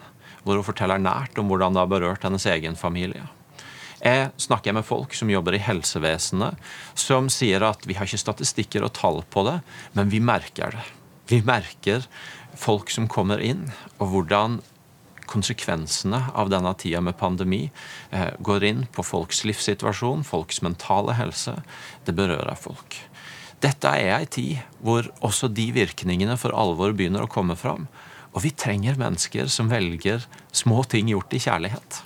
Hvor 0.44 0.58
hun 0.58 0.66
forteller 0.66 1.02
nært 1.02 1.38
om 1.38 1.52
hvordan 1.52 1.76
det 1.76 1.84
har 1.84 1.92
berørt 1.92 2.26
hennes 2.26 2.48
egen 2.50 2.78
familie. 2.80 3.28
Jeg 4.00 4.30
snakker 4.40 4.74
med 4.74 4.88
folk 4.88 5.14
som 5.14 5.30
jobber 5.30 5.58
i 5.58 5.62
helsevesenet, 5.62 6.56
som 6.96 7.28
sier 7.30 7.66
at 7.68 7.84
vi 7.86 7.98
har 7.98 8.08
ikke 8.08 8.22
statistikker 8.22 8.86
og 8.88 8.94
tall 8.96 9.22
på 9.28 9.44
det, 9.50 9.58
men 9.94 10.12
vi 10.14 10.22
merker 10.24 10.72
det. 10.78 10.86
Vi 11.30 11.42
merker 11.46 12.08
folk 12.58 12.90
som 12.90 13.10
kommer 13.12 13.44
inn, 13.44 13.68
og 14.00 14.14
hvordan 14.14 14.62
konsekvensene 15.30 16.24
av 16.38 16.50
denne 16.52 16.74
tida 16.80 17.02
med 17.06 17.18
pandemi 17.20 17.68
eh, 18.12 18.34
går 18.40 18.66
inn 18.66 18.84
på 18.94 19.06
folks 19.06 19.44
livssituasjon, 19.48 20.26
folks 20.28 20.64
mentale 20.66 21.16
helse. 21.20 21.60
Det 22.06 22.16
berører 22.18 22.58
folk. 22.60 22.98
Dette 23.64 23.92
er 23.92 24.14
ei 24.16 24.28
tid 24.32 24.62
hvor 24.84 25.10
også 25.26 25.50
de 25.52 25.68
virkningene 25.76 26.38
for 26.40 26.56
alvor 26.56 26.96
begynner 26.96 27.26
å 27.26 27.32
komme 27.32 27.58
fram. 27.60 27.88
Og 28.34 28.44
vi 28.46 28.54
trenger 28.54 29.00
mennesker 29.00 29.50
som 29.52 29.72
velger 29.72 30.26
små 30.56 30.84
ting 30.88 31.10
gjort 31.12 31.34
i 31.34 31.42
kjærlighet. 31.44 32.04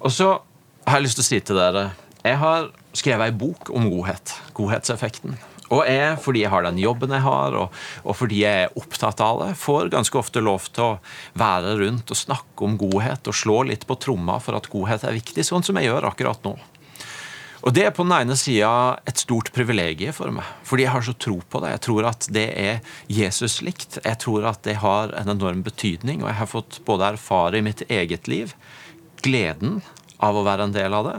Og 0.00 0.12
så 0.14 0.30
har 0.86 1.00
jeg 1.00 1.08
lyst 1.08 1.18
til 1.18 1.24
å 1.24 1.30
si 1.30 1.40
til 1.42 1.58
dere 1.58 1.88
Jeg 2.22 2.38
har 2.38 2.70
skrevet 2.96 3.28
ei 3.28 3.38
bok 3.38 3.70
om 3.74 3.90
godhet. 3.90 4.32
Godhetseffekten. 4.54 5.36
Og 5.74 5.82
jeg, 5.88 6.14
fordi 6.22 6.44
jeg 6.44 6.52
har 6.52 6.66
den 6.66 6.78
jobben 6.78 7.14
jeg 7.16 7.24
har, 7.24 7.56
og, 7.58 7.74
og, 8.04 8.14
fordi 8.18 8.42
jeg 8.44 8.66
er 8.66 8.78
opptatt 8.78 9.22
av 9.24 9.42
det, 9.42 9.50
får 9.58 9.90
ganske 9.94 10.20
ofte 10.20 10.42
lov 10.44 10.68
til 10.70 10.84
å 10.84 10.92
være 11.38 11.74
rundt 11.80 12.12
og 12.12 12.20
snakke 12.20 12.68
om 12.68 12.78
godhet 12.78 13.26
og 13.26 13.36
slå 13.36 13.62
litt 13.72 13.86
på 13.88 13.98
tromma 13.98 14.38
for 14.42 14.58
at 14.58 14.70
godhet 14.70 15.06
er 15.06 15.16
viktig, 15.16 15.46
sånn 15.46 15.66
som 15.66 15.78
jeg 15.80 15.90
gjør 15.90 16.10
akkurat 16.12 16.46
nå. 16.46 16.54
Og 17.66 17.72
Det 17.74 17.82
er 17.82 17.90
på 17.90 18.04
den 18.06 18.14
ene 18.14 18.36
sida 18.38 18.68
et 19.10 19.18
stort 19.18 19.48
privilegium 19.50 20.14
for 20.14 20.30
meg, 20.30 20.46
fordi 20.62 20.84
jeg 20.84 20.92
har 20.94 21.02
så 21.02 21.16
tro 21.18 21.40
på 21.50 21.62
det. 21.64 21.72
Jeg 21.72 21.82
tror 21.88 22.06
at 22.12 22.28
det 22.30 22.44
er 22.62 22.76
Jesus-likt. 23.10 23.98
Jeg 24.04 24.20
tror 24.22 24.46
at 24.52 24.60
det 24.62 24.76
har 24.84 25.10
en 25.18 25.32
enorm 25.32 25.64
betydning, 25.66 26.22
og 26.22 26.30
jeg 26.30 26.38
har 26.44 26.52
fått 26.52 26.78
både 26.86 27.08
erfare 27.16 27.58
i 27.58 27.64
mitt 27.66 27.82
eget 27.90 28.30
liv 28.30 28.54
gleden 29.24 29.80
av 30.22 30.38
å 30.38 30.44
være 30.46 30.68
en 30.68 30.76
del 30.76 30.94
av 30.94 31.08
det, 31.08 31.16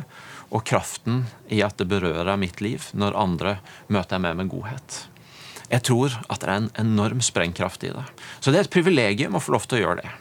og 0.48 0.64
kraften 0.68 1.26
i 1.52 1.60
at 1.66 1.78
det 1.80 1.90
berører 1.92 2.40
mitt 2.40 2.62
liv 2.64 2.86
når 2.96 3.18
andre 3.20 3.58
møter 3.92 4.18
jeg 4.18 4.24
meg 4.24 4.38
med 4.40 4.52
godhet. 4.52 5.00
Jeg 5.68 5.84
tror 5.84 6.14
at 6.32 6.40
det 6.42 6.48
er 6.48 6.62
en 6.62 6.70
enorm 6.80 7.24
sprengkraft 7.24 7.84
i 7.84 7.92
det. 7.92 8.06
Så 8.40 8.52
det 8.52 8.62
er 8.62 8.68
et 8.68 8.74
privilegium 8.74 9.36
å 9.36 9.44
få 9.44 9.58
lov 9.58 9.68
til 9.68 9.80
å 9.80 9.84
gjøre 9.84 10.06
det. 10.06 10.14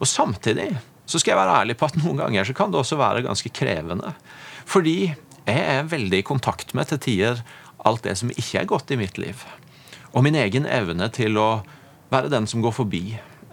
Og 0.00 0.08
samtidig 0.08 0.74
så 1.08 1.20
skal 1.20 1.34
jeg 1.34 1.40
være 1.40 1.58
ærlig 1.62 1.78
på 1.80 1.88
at 1.88 1.96
noen 2.00 2.20
ganger 2.20 2.48
så 2.48 2.56
kan 2.56 2.72
det 2.72 2.80
også 2.80 3.00
være 3.00 3.24
ganske 3.24 3.52
krevende. 3.56 4.12
Fordi 4.68 4.98
jeg 5.08 5.60
er 5.60 5.88
veldig 5.88 6.20
i 6.20 6.26
kontakt 6.26 6.72
med 6.76 6.88
til 6.90 7.00
tider 7.06 7.44
alt 7.84 8.04
det 8.04 8.16
som 8.20 8.32
ikke 8.32 8.62
er 8.62 8.68
godt 8.68 8.92
i 8.92 9.00
mitt 9.00 9.20
liv. 9.20 9.40
Og 10.12 10.24
min 10.24 10.36
egen 10.38 10.68
evne 10.68 11.08
til 11.12 11.36
å 11.40 11.64
være 12.12 12.32
den 12.32 12.46
som 12.48 12.62
går 12.64 12.76
forbi, 12.76 13.04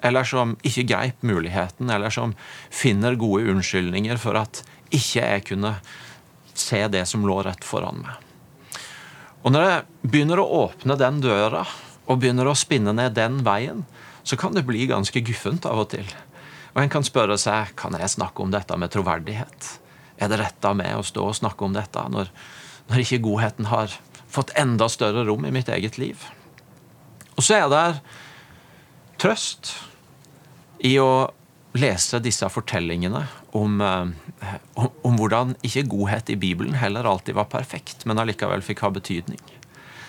eller 0.02 0.28
som 0.28 0.56
ikke 0.66 0.88
greip 0.90 1.26
muligheten, 1.26 1.90
eller 1.90 2.14
som 2.14 2.34
finner 2.74 3.20
gode 3.20 3.52
unnskyldninger 3.54 4.18
for 4.22 4.40
at 4.40 4.64
ikke 4.92 5.22
jeg 5.22 5.46
kunne 5.52 5.76
se 6.58 6.82
det 6.92 7.06
som 7.10 7.26
lå 7.26 7.38
rett 7.46 7.64
foran 7.66 8.02
meg. 8.04 8.18
Og 9.42 9.54
når 9.54 9.68
jeg 9.68 10.10
begynner 10.12 10.42
å 10.42 10.50
åpne 10.66 10.98
den 11.00 11.22
døra 11.24 11.64
og 12.06 12.20
begynner 12.22 12.50
å 12.50 12.58
spinne 12.58 12.94
ned 12.94 13.16
den 13.18 13.40
veien, 13.46 13.86
så 14.24 14.38
kan 14.38 14.54
det 14.54 14.68
bli 14.68 14.86
ganske 14.90 15.24
guffent 15.26 15.66
av 15.66 15.82
og 15.86 15.94
til. 15.96 16.06
Og 16.76 16.84
en 16.84 16.92
kan 16.92 17.06
spørre 17.06 17.38
seg 17.42 17.74
kan 17.80 17.98
jeg 17.98 18.14
snakke 18.14 18.44
om 18.44 18.52
dette 18.54 18.78
med 18.78 18.94
troverdighet. 18.94 19.72
Er 20.22 20.30
det 20.30 20.42
rett 20.44 20.68
av 20.68 20.78
meg 20.78 20.94
å 20.96 21.06
stå 21.06 21.32
og 21.32 21.38
snakke 21.40 21.66
om 21.66 21.74
dette 21.76 22.04
når, 22.14 22.30
når 22.90 23.04
ikke 23.04 23.24
godheten 23.26 23.72
har 23.72 23.96
fått 24.32 24.54
enda 24.60 24.88
større 24.92 25.26
rom 25.28 25.48
i 25.48 25.54
mitt 25.54 25.72
eget 25.74 25.98
liv? 25.98 26.22
Og 27.34 27.44
så 27.44 27.58
er 27.64 27.72
det 27.72 27.86
trøst 29.22 29.76
i 30.82 30.96
å 30.98 31.30
lese 31.78 32.20
disse 32.24 32.48
fortellingene 32.52 33.22
om, 33.56 33.82
eh, 33.82 34.56
om, 34.74 34.90
om, 35.08 35.18
hvordan 35.20 35.54
ikke 35.64 35.88
godhet 35.92 36.32
i 36.34 36.40
Bibelen 36.40 36.76
heller 36.80 37.08
alltid 37.08 37.38
var 37.38 37.52
perfekt, 37.52 38.06
men 38.06 38.20
allikevel 38.20 38.64
fikk 38.66 38.82
ha 38.84 38.92
betydning. 38.92 39.42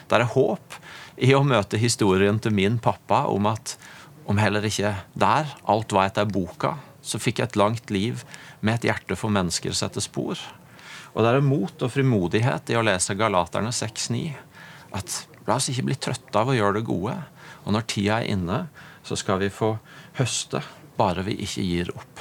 Det 0.08 0.18
er 0.18 0.32
håp 0.32 0.78
i 1.22 1.34
å 1.36 1.44
møte 1.44 1.80
historien 1.80 2.40
til 2.42 2.54
min 2.56 2.80
pappa 2.82 3.26
om 3.30 3.46
at 3.50 3.76
om 4.26 4.38
heller 4.38 4.64
ikke 4.64 4.94
der 5.18 5.50
alt 5.68 5.92
var 5.92 6.08
etter 6.08 6.28
boka, 6.30 6.76
så 7.02 7.18
fikk 7.20 7.40
jeg 7.40 7.50
et 7.50 7.58
langt 7.58 7.90
liv 7.90 8.22
med 8.60 8.78
et 8.78 8.88
hjerte 8.90 9.18
for 9.18 9.34
mennesker 9.34 9.74
sette 9.76 10.02
spor. 10.02 10.38
Og 11.12 11.24
det 11.24 11.32
er 11.32 11.44
mot 11.44 11.84
og 11.84 11.92
frimodighet 11.92 12.70
i 12.72 12.78
å 12.78 12.84
lese 12.86 13.18
Galaterne 13.18 13.74
6,9. 13.74 14.30
At 14.96 15.16
la 15.48 15.58
oss 15.58 15.68
ikke 15.68 15.88
bli 15.90 15.98
trøtte 15.98 16.38
av 16.38 16.52
å 16.52 16.56
gjøre 16.56 16.78
det 16.78 16.86
gode. 16.88 17.16
Og 17.66 17.74
når 17.74 17.88
tida 17.90 18.20
er 18.22 18.30
inne, 18.32 18.62
så 19.02 19.18
skal 19.18 19.42
vi 19.42 19.50
få 19.52 19.74
høste 20.18 20.62
bare 20.98 21.24
vi 21.26 21.38
ikke 21.44 21.64
gir 21.66 21.92
opp. 21.96 22.20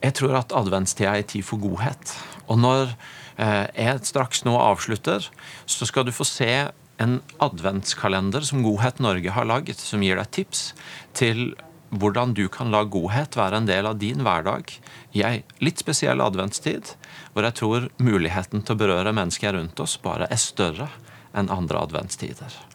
Jeg 0.00 0.16
tror 0.16 0.38
at 0.40 0.54
adventstida 0.56 1.16
er 1.18 1.26
tid 1.28 1.44
for 1.44 1.60
godhet. 1.60 2.14
Og 2.48 2.60
når 2.60 2.94
eh, 3.36 3.66
jeg 3.76 4.04
straks 4.08 4.44
nå 4.46 4.54
avslutter, 4.56 5.26
så 5.68 5.88
skal 5.88 6.06
du 6.08 6.14
få 6.14 6.24
se 6.28 6.52
en 7.00 7.18
adventskalender 7.40 8.44
som 8.44 8.64
Godhet 8.64 9.00
Norge 9.00 9.32
har 9.32 9.48
laget, 9.48 9.80
som 9.80 10.02
gir 10.04 10.20
deg 10.20 10.32
tips 10.36 10.70
til 11.16 11.54
hvordan 11.90 12.34
du 12.36 12.44
kan 12.52 12.70
la 12.70 12.84
godhet 12.86 13.34
være 13.34 13.60
en 13.60 13.68
del 13.68 13.88
av 13.88 13.98
din 13.98 14.20
hverdag 14.22 14.70
i 15.16 15.24
ei 15.26 15.40
litt 15.64 15.80
spesiell 15.82 16.22
adventstid, 16.22 16.92
hvor 17.32 17.48
jeg 17.48 17.58
tror 17.58 17.88
muligheten 17.98 18.62
til 18.62 18.76
å 18.76 18.82
berøre 18.84 19.14
mennesker 19.16 19.56
rundt 19.56 19.80
oss 19.82 19.96
bare 20.02 20.28
er 20.30 20.38
større 20.38 20.90
enn 21.34 21.50
andre 21.50 21.82
adventstider. 21.82 22.69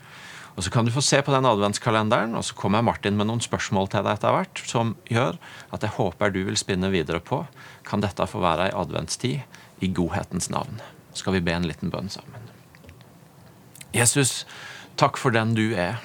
Og 0.56 0.64
Så 0.64 0.72
kan 0.72 0.86
du 0.88 0.92
få 0.92 1.02
se 1.04 1.20
på 1.22 1.34
den 1.34 1.46
adventskalenderen, 1.46 2.36
og 2.36 2.46
så 2.48 2.56
kommer 2.56 2.82
Martin 2.82 3.18
med 3.20 3.28
noen 3.28 3.44
spørsmål 3.44 3.90
til 3.92 4.06
deg 4.06 4.16
etter 4.16 4.32
hvert, 4.32 4.62
som 4.64 4.96
gjør 5.12 5.36
at 5.76 5.84
jeg 5.84 5.96
håper 5.98 6.32
du 6.32 6.46
vil 6.48 6.56
spinne 6.56 6.92
videre 6.94 7.20
på 7.20 7.42
kan 7.84 8.04
dette 8.04 8.24
få 8.28 8.40
være 8.40 8.70
ei 8.70 8.76
adventstid 8.76 9.84
i 9.84 9.92
godhetens 9.92 10.48
navn. 10.50 10.80
Skal 11.14 11.36
vi 11.36 11.44
be 11.44 11.52
en 11.56 11.68
liten 11.68 11.92
bønn 11.92 12.08
sammen? 12.12 12.48
Jesus, 13.96 14.46
takk 14.96 15.20
for 15.20 15.36
den 15.36 15.54
du 15.60 15.76
er, 15.76 16.00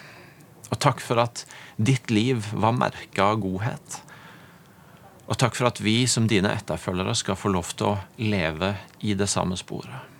og 0.71 0.79
takk 0.83 1.03
for 1.03 1.23
at 1.23 1.45
ditt 1.79 2.11
liv 2.11 2.51
var 2.53 2.75
merka 2.75 3.31
av 3.31 3.41
godhet. 3.43 4.01
Og 5.31 5.39
takk 5.39 5.55
for 5.55 5.71
at 5.71 5.79
vi 5.83 6.03
som 6.11 6.27
dine 6.31 6.51
etterfølgere 6.59 7.15
skal 7.19 7.39
få 7.39 7.55
lov 7.55 7.71
til 7.79 7.93
å 7.93 7.99
leve 8.19 8.75
i 9.07 9.15
det 9.15 9.31
samme 9.31 9.59
sporet. 9.59 10.11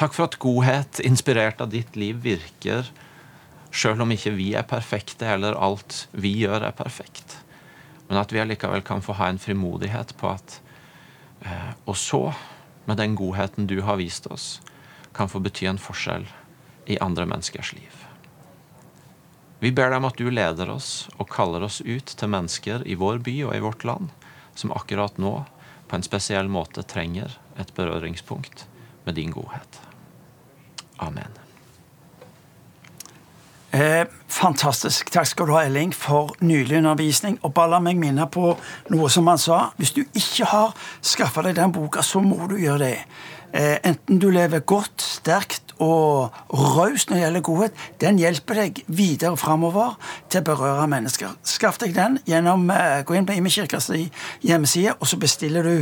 Takk 0.00 0.14
for 0.16 0.30
at 0.30 0.38
godhet, 0.40 0.96
inspirert 1.04 1.58
av 1.60 1.74
ditt 1.74 1.92
liv, 1.92 2.22
virker 2.24 2.86
sjøl 3.68 4.00
om 4.00 4.14
ikke 4.14 4.30
vi 4.32 4.46
er 4.56 4.64
perfekte, 4.64 5.26
eller 5.28 5.58
alt 5.60 6.06
vi 6.16 6.30
gjør, 6.40 6.64
er 6.70 6.72
perfekt. 6.72 7.34
Men 8.08 8.16
at 8.22 8.32
vi 8.32 8.40
allikevel 8.40 8.80
kan 8.80 9.04
få 9.04 9.18
ha 9.18 9.28
en 9.28 9.40
frimodighet 9.42 10.14
på 10.16 10.30
at 10.30 10.54
eh, 11.44 11.72
Og 11.84 11.98
så, 12.00 12.22
med 12.88 12.96
den 12.96 13.12
godheten 13.14 13.68
du 13.68 13.82
har 13.84 14.00
vist 14.00 14.24
oss, 14.32 14.62
kan 15.12 15.28
få 15.28 15.42
bety 15.44 15.68
en 15.68 15.82
forskjell 15.82 16.24
i 16.88 16.96
andre 17.04 17.28
menneskers 17.28 17.74
liv. 17.76 18.00
Vi 19.60 19.68
ber 19.68 19.92
deg 19.92 20.00
om 20.00 20.08
at 20.08 20.16
du 20.16 20.32
leder 20.32 20.72
oss 20.72 21.10
og 21.18 21.28
kaller 21.28 21.68
oss 21.68 21.82
ut 21.84 22.16
til 22.16 22.32
mennesker 22.32 22.88
i 22.88 22.96
vår 22.96 23.20
by 23.20 23.36
og 23.50 23.52
i 23.52 23.60
vårt 23.68 23.84
land 23.84 24.08
som 24.56 24.72
akkurat 24.72 25.20
nå 25.20 25.36
på 25.92 26.00
en 26.00 26.08
spesiell 26.08 26.48
måte 26.48 26.88
trenger 26.88 27.36
et 27.60 27.76
berøringspunkt 27.76 28.64
med 29.04 29.20
din 29.20 29.36
godhet. 29.36 29.89
Amen. 31.00 31.40
Eh, 33.72 34.04
fantastisk. 34.28 35.12
Takk 35.14 35.28
skal 35.30 35.46
du 35.46 35.54
ha, 35.54 35.64
Elling, 35.64 35.94
for 35.94 36.34
nylig 36.42 36.80
undervisning. 36.80 37.38
Og 37.42 37.54
bare 37.54 37.76
la 37.76 37.82
meg 37.82 38.00
minne 38.02 38.26
på 38.26 38.52
noe 38.90 39.10
som 39.10 39.30
han 39.30 39.38
sa. 39.38 39.68
Hvis 39.78 39.94
du 39.94 40.02
ikke 40.02 40.48
har 40.50 40.72
skaffa 41.02 41.44
deg 41.46 41.58
den 41.58 41.74
boka, 41.74 42.02
så 42.02 42.22
må 42.24 42.50
du 42.50 42.56
gjøre 42.58 42.82
det. 42.82 42.96
Eh, 43.54 43.78
enten 43.86 44.18
du 44.22 44.28
lever 44.30 44.62
godt, 44.66 45.02
sterkt 45.02 45.72
og 45.82 46.34
raust 46.52 47.10
når 47.10 47.16
det 47.16 47.22
gjelder 47.22 47.42
godhet, 47.46 47.80
den 48.02 48.18
hjelper 48.20 48.60
deg 48.60 48.82
videre 48.86 49.38
framover 49.40 49.96
til 50.30 50.42
å 50.42 50.46
berøre 50.50 50.86
mennesker. 50.90 51.32
Skaff 51.46 51.80
deg 51.82 51.96
den 51.96 52.20
gjennom 52.28 52.68
eh, 52.70 53.00
Gå 53.06 53.16
inn 53.16 53.26
på 53.26 53.34
Imekirkas 53.38 53.90
hjemmeside, 54.44 54.94
og 55.00 55.10
så 55.10 55.18
bestiller 55.18 55.66
du 55.66 55.74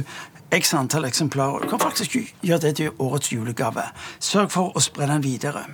x 0.51 0.75
antall 0.75 1.05
eksemplarer. 1.05 1.65
Du 1.65 1.69
kan 1.69 1.81
faktisk 1.81 2.17
gjøre 2.43 2.59
det 2.59 2.77
til 2.77 2.91
årets 2.99 3.33
julegave. 3.33 3.89
Sørg 4.21 4.51
for 4.51 4.77
å 4.77 4.83
spre 4.83 5.07
den 5.11 5.23
videre. 5.23 5.65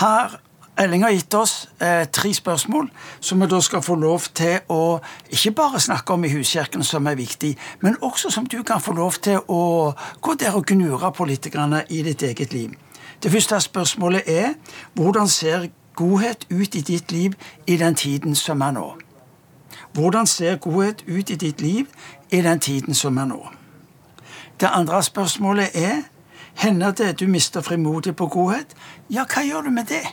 Her 0.00 0.38
Elling 0.76 1.02
har 1.04 1.12
gitt 1.12 1.34
oss 1.36 1.68
eh, 1.84 2.06
tre 2.08 2.30
spørsmål 2.32 2.86
som 3.20 3.42
vi 3.42 3.48
da 3.50 3.58
skal 3.60 3.82
få 3.84 3.94
lov 4.00 4.30
til 4.32 4.62
å 4.72 5.02
ikke 5.28 5.52
bare 5.58 5.80
snakke 5.80 6.14
om 6.14 6.24
i 6.24 6.30
huskirken, 6.32 6.80
som 6.84 7.06
er 7.06 7.18
viktig, 7.18 7.52
men 7.84 7.98
også 8.00 8.30
som 8.32 8.46
du 8.48 8.62
kan 8.64 8.80
få 8.80 8.94
lov 8.96 9.20
til 9.20 9.42
å 9.52 9.92
gå 10.24 10.34
der 10.40 10.56
og 10.56 10.64
gnure 10.72 11.12
på 11.12 11.28
litt 11.28 11.46
i 11.46 12.02
ditt 12.02 12.22
eget 12.22 12.52
liv. 12.56 12.72
Det 13.22 13.30
første 13.30 13.60
spørsmålet 13.60 14.22
er 14.26 14.54
hvordan 14.94 15.28
ser 15.28 15.68
godhet 15.94 16.46
ut 16.50 16.74
i 16.74 16.80
ditt 16.80 17.12
liv 17.12 17.36
i 17.66 17.76
den 17.76 17.94
tiden 17.94 18.34
som 18.34 18.60
er 18.62 18.72
nå? 18.72 18.96
Hvordan 19.92 20.26
ser 20.26 20.56
godhet 20.56 21.04
ut 21.06 21.30
i 21.30 21.36
ditt 21.36 21.60
liv 21.60 21.86
i 22.30 22.40
den 22.40 22.60
tiden 22.60 22.94
som 22.94 23.18
er 23.18 23.28
nå? 23.28 23.61
Det 24.62 24.70
andre 24.72 25.02
spørsmålet 25.02 25.70
er 25.74 26.02
hender 26.54 26.90
det 26.90 27.20
du 27.20 27.26
mister 27.26 27.60
frimodighet 27.60 28.16
på 28.16 28.26
godhet. 28.26 28.76
Ja, 29.10 29.24
hva 29.26 29.42
gjør 29.42 29.66
du 29.66 29.70
med 29.74 29.88
det? 29.90 30.04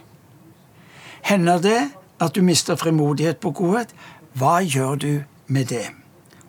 Hender 1.21 1.61
det 1.61 1.81
at 2.21 2.35
du 2.35 2.41
mister 2.41 2.75
frimodighet 2.75 3.37
på 3.37 3.51
godhet? 3.51 3.93
Hva 4.33 4.59
gjør 4.65 4.95
du 4.95 5.21
med 5.47 5.65
det? 5.65 5.85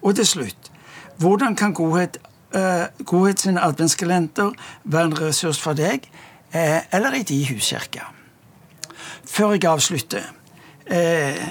Og 0.02 0.16
til 0.16 0.26
slutt, 0.26 0.72
hvordan 1.18 1.56
kan 1.56 1.74
godhet, 1.74 2.16
uh, 2.56 3.04
godhet 3.04 3.40
sin 3.40 3.58
adventskalender 3.58 4.50
være 4.84 5.04
en 5.04 5.20
ressurs 5.20 5.60
for 5.60 5.76
deg 5.76 6.08
uh, 6.54 6.80
eller 6.92 7.20
i 7.20 7.22
din 7.22 7.44
huskirke? 7.52 8.00
Før 9.28 9.52
jeg 9.52 9.64
avslutter 9.64 10.24
uh, 10.88 11.48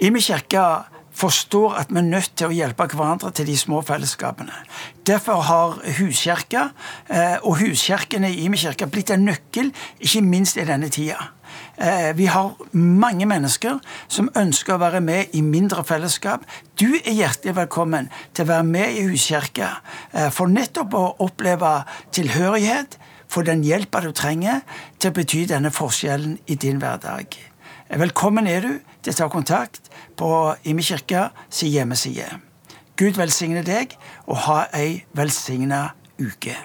I 0.00 0.10
min 0.10 0.22
kirke 0.22 0.64
forstår 1.14 1.76
at 1.82 1.92
vi 1.92 2.00
er 2.00 2.08
nødt 2.08 2.32
til 2.36 2.48
å 2.48 2.56
hjelpe 2.56 2.88
hverandre 2.92 3.30
til 3.36 3.46
de 3.50 3.56
små 3.58 3.82
fellesskapene. 3.86 4.54
Derfor 5.06 5.44
har 5.48 5.78
huskirka 5.98 6.68
og 7.42 7.58
huskirkene 7.60 8.30
i 8.32 8.46
Imi 8.46 8.60
kirke 8.60 8.88
blitt 8.90 9.12
en 9.12 9.26
nøkkel, 9.26 9.72
ikke 10.00 10.22
minst 10.24 10.56
i 10.56 10.66
denne 10.68 10.88
tida. 10.92 11.32
Eh, 11.76 12.16
vi 12.16 12.26
har 12.26 12.52
mange 12.76 13.26
mennesker 13.26 13.78
som 14.08 14.30
ønsker 14.38 14.76
å 14.76 14.82
være 14.82 15.00
med 15.04 15.32
i 15.36 15.42
mindre 15.44 15.84
fellesskap. 15.88 16.44
Du 16.78 16.92
er 16.94 17.16
hjertelig 17.16 17.56
velkommen 17.56 18.10
til 18.34 18.46
å 18.46 18.52
være 18.52 18.68
med 18.68 18.98
i 18.98 19.06
huskirka 19.08 19.70
eh, 20.12 20.28
for 20.30 20.52
nettopp 20.52 20.94
å 20.94 21.06
oppleve 21.24 21.78
tilhørighet, 22.14 22.98
få 23.32 23.46
den 23.48 23.64
hjelpa 23.64 24.02
du 24.04 24.12
trenger 24.12 24.60
til 25.00 25.10
å 25.10 25.16
bety 25.16 25.46
denne 25.48 25.72
forskjellen 25.72 26.36
i 26.46 26.58
din 26.60 26.82
hverdag. 26.82 27.51
Velkommen 27.92 28.46
er 28.48 28.62
du 28.64 28.70
til 29.04 29.12
å 29.12 29.16
ta 29.18 29.26
kontakt 29.28 29.90
på 30.16 30.28
Imi 30.64 30.80
kirke 30.80 31.26
sin 31.52 31.68
hjemmeside. 31.74 32.24
Gud 32.96 33.18
velsigne 33.20 33.60
deg, 33.66 33.92
og 34.24 34.46
ha 34.46 34.62
ei 34.72 35.02
velsigna 35.12 35.90
uke. 36.16 36.56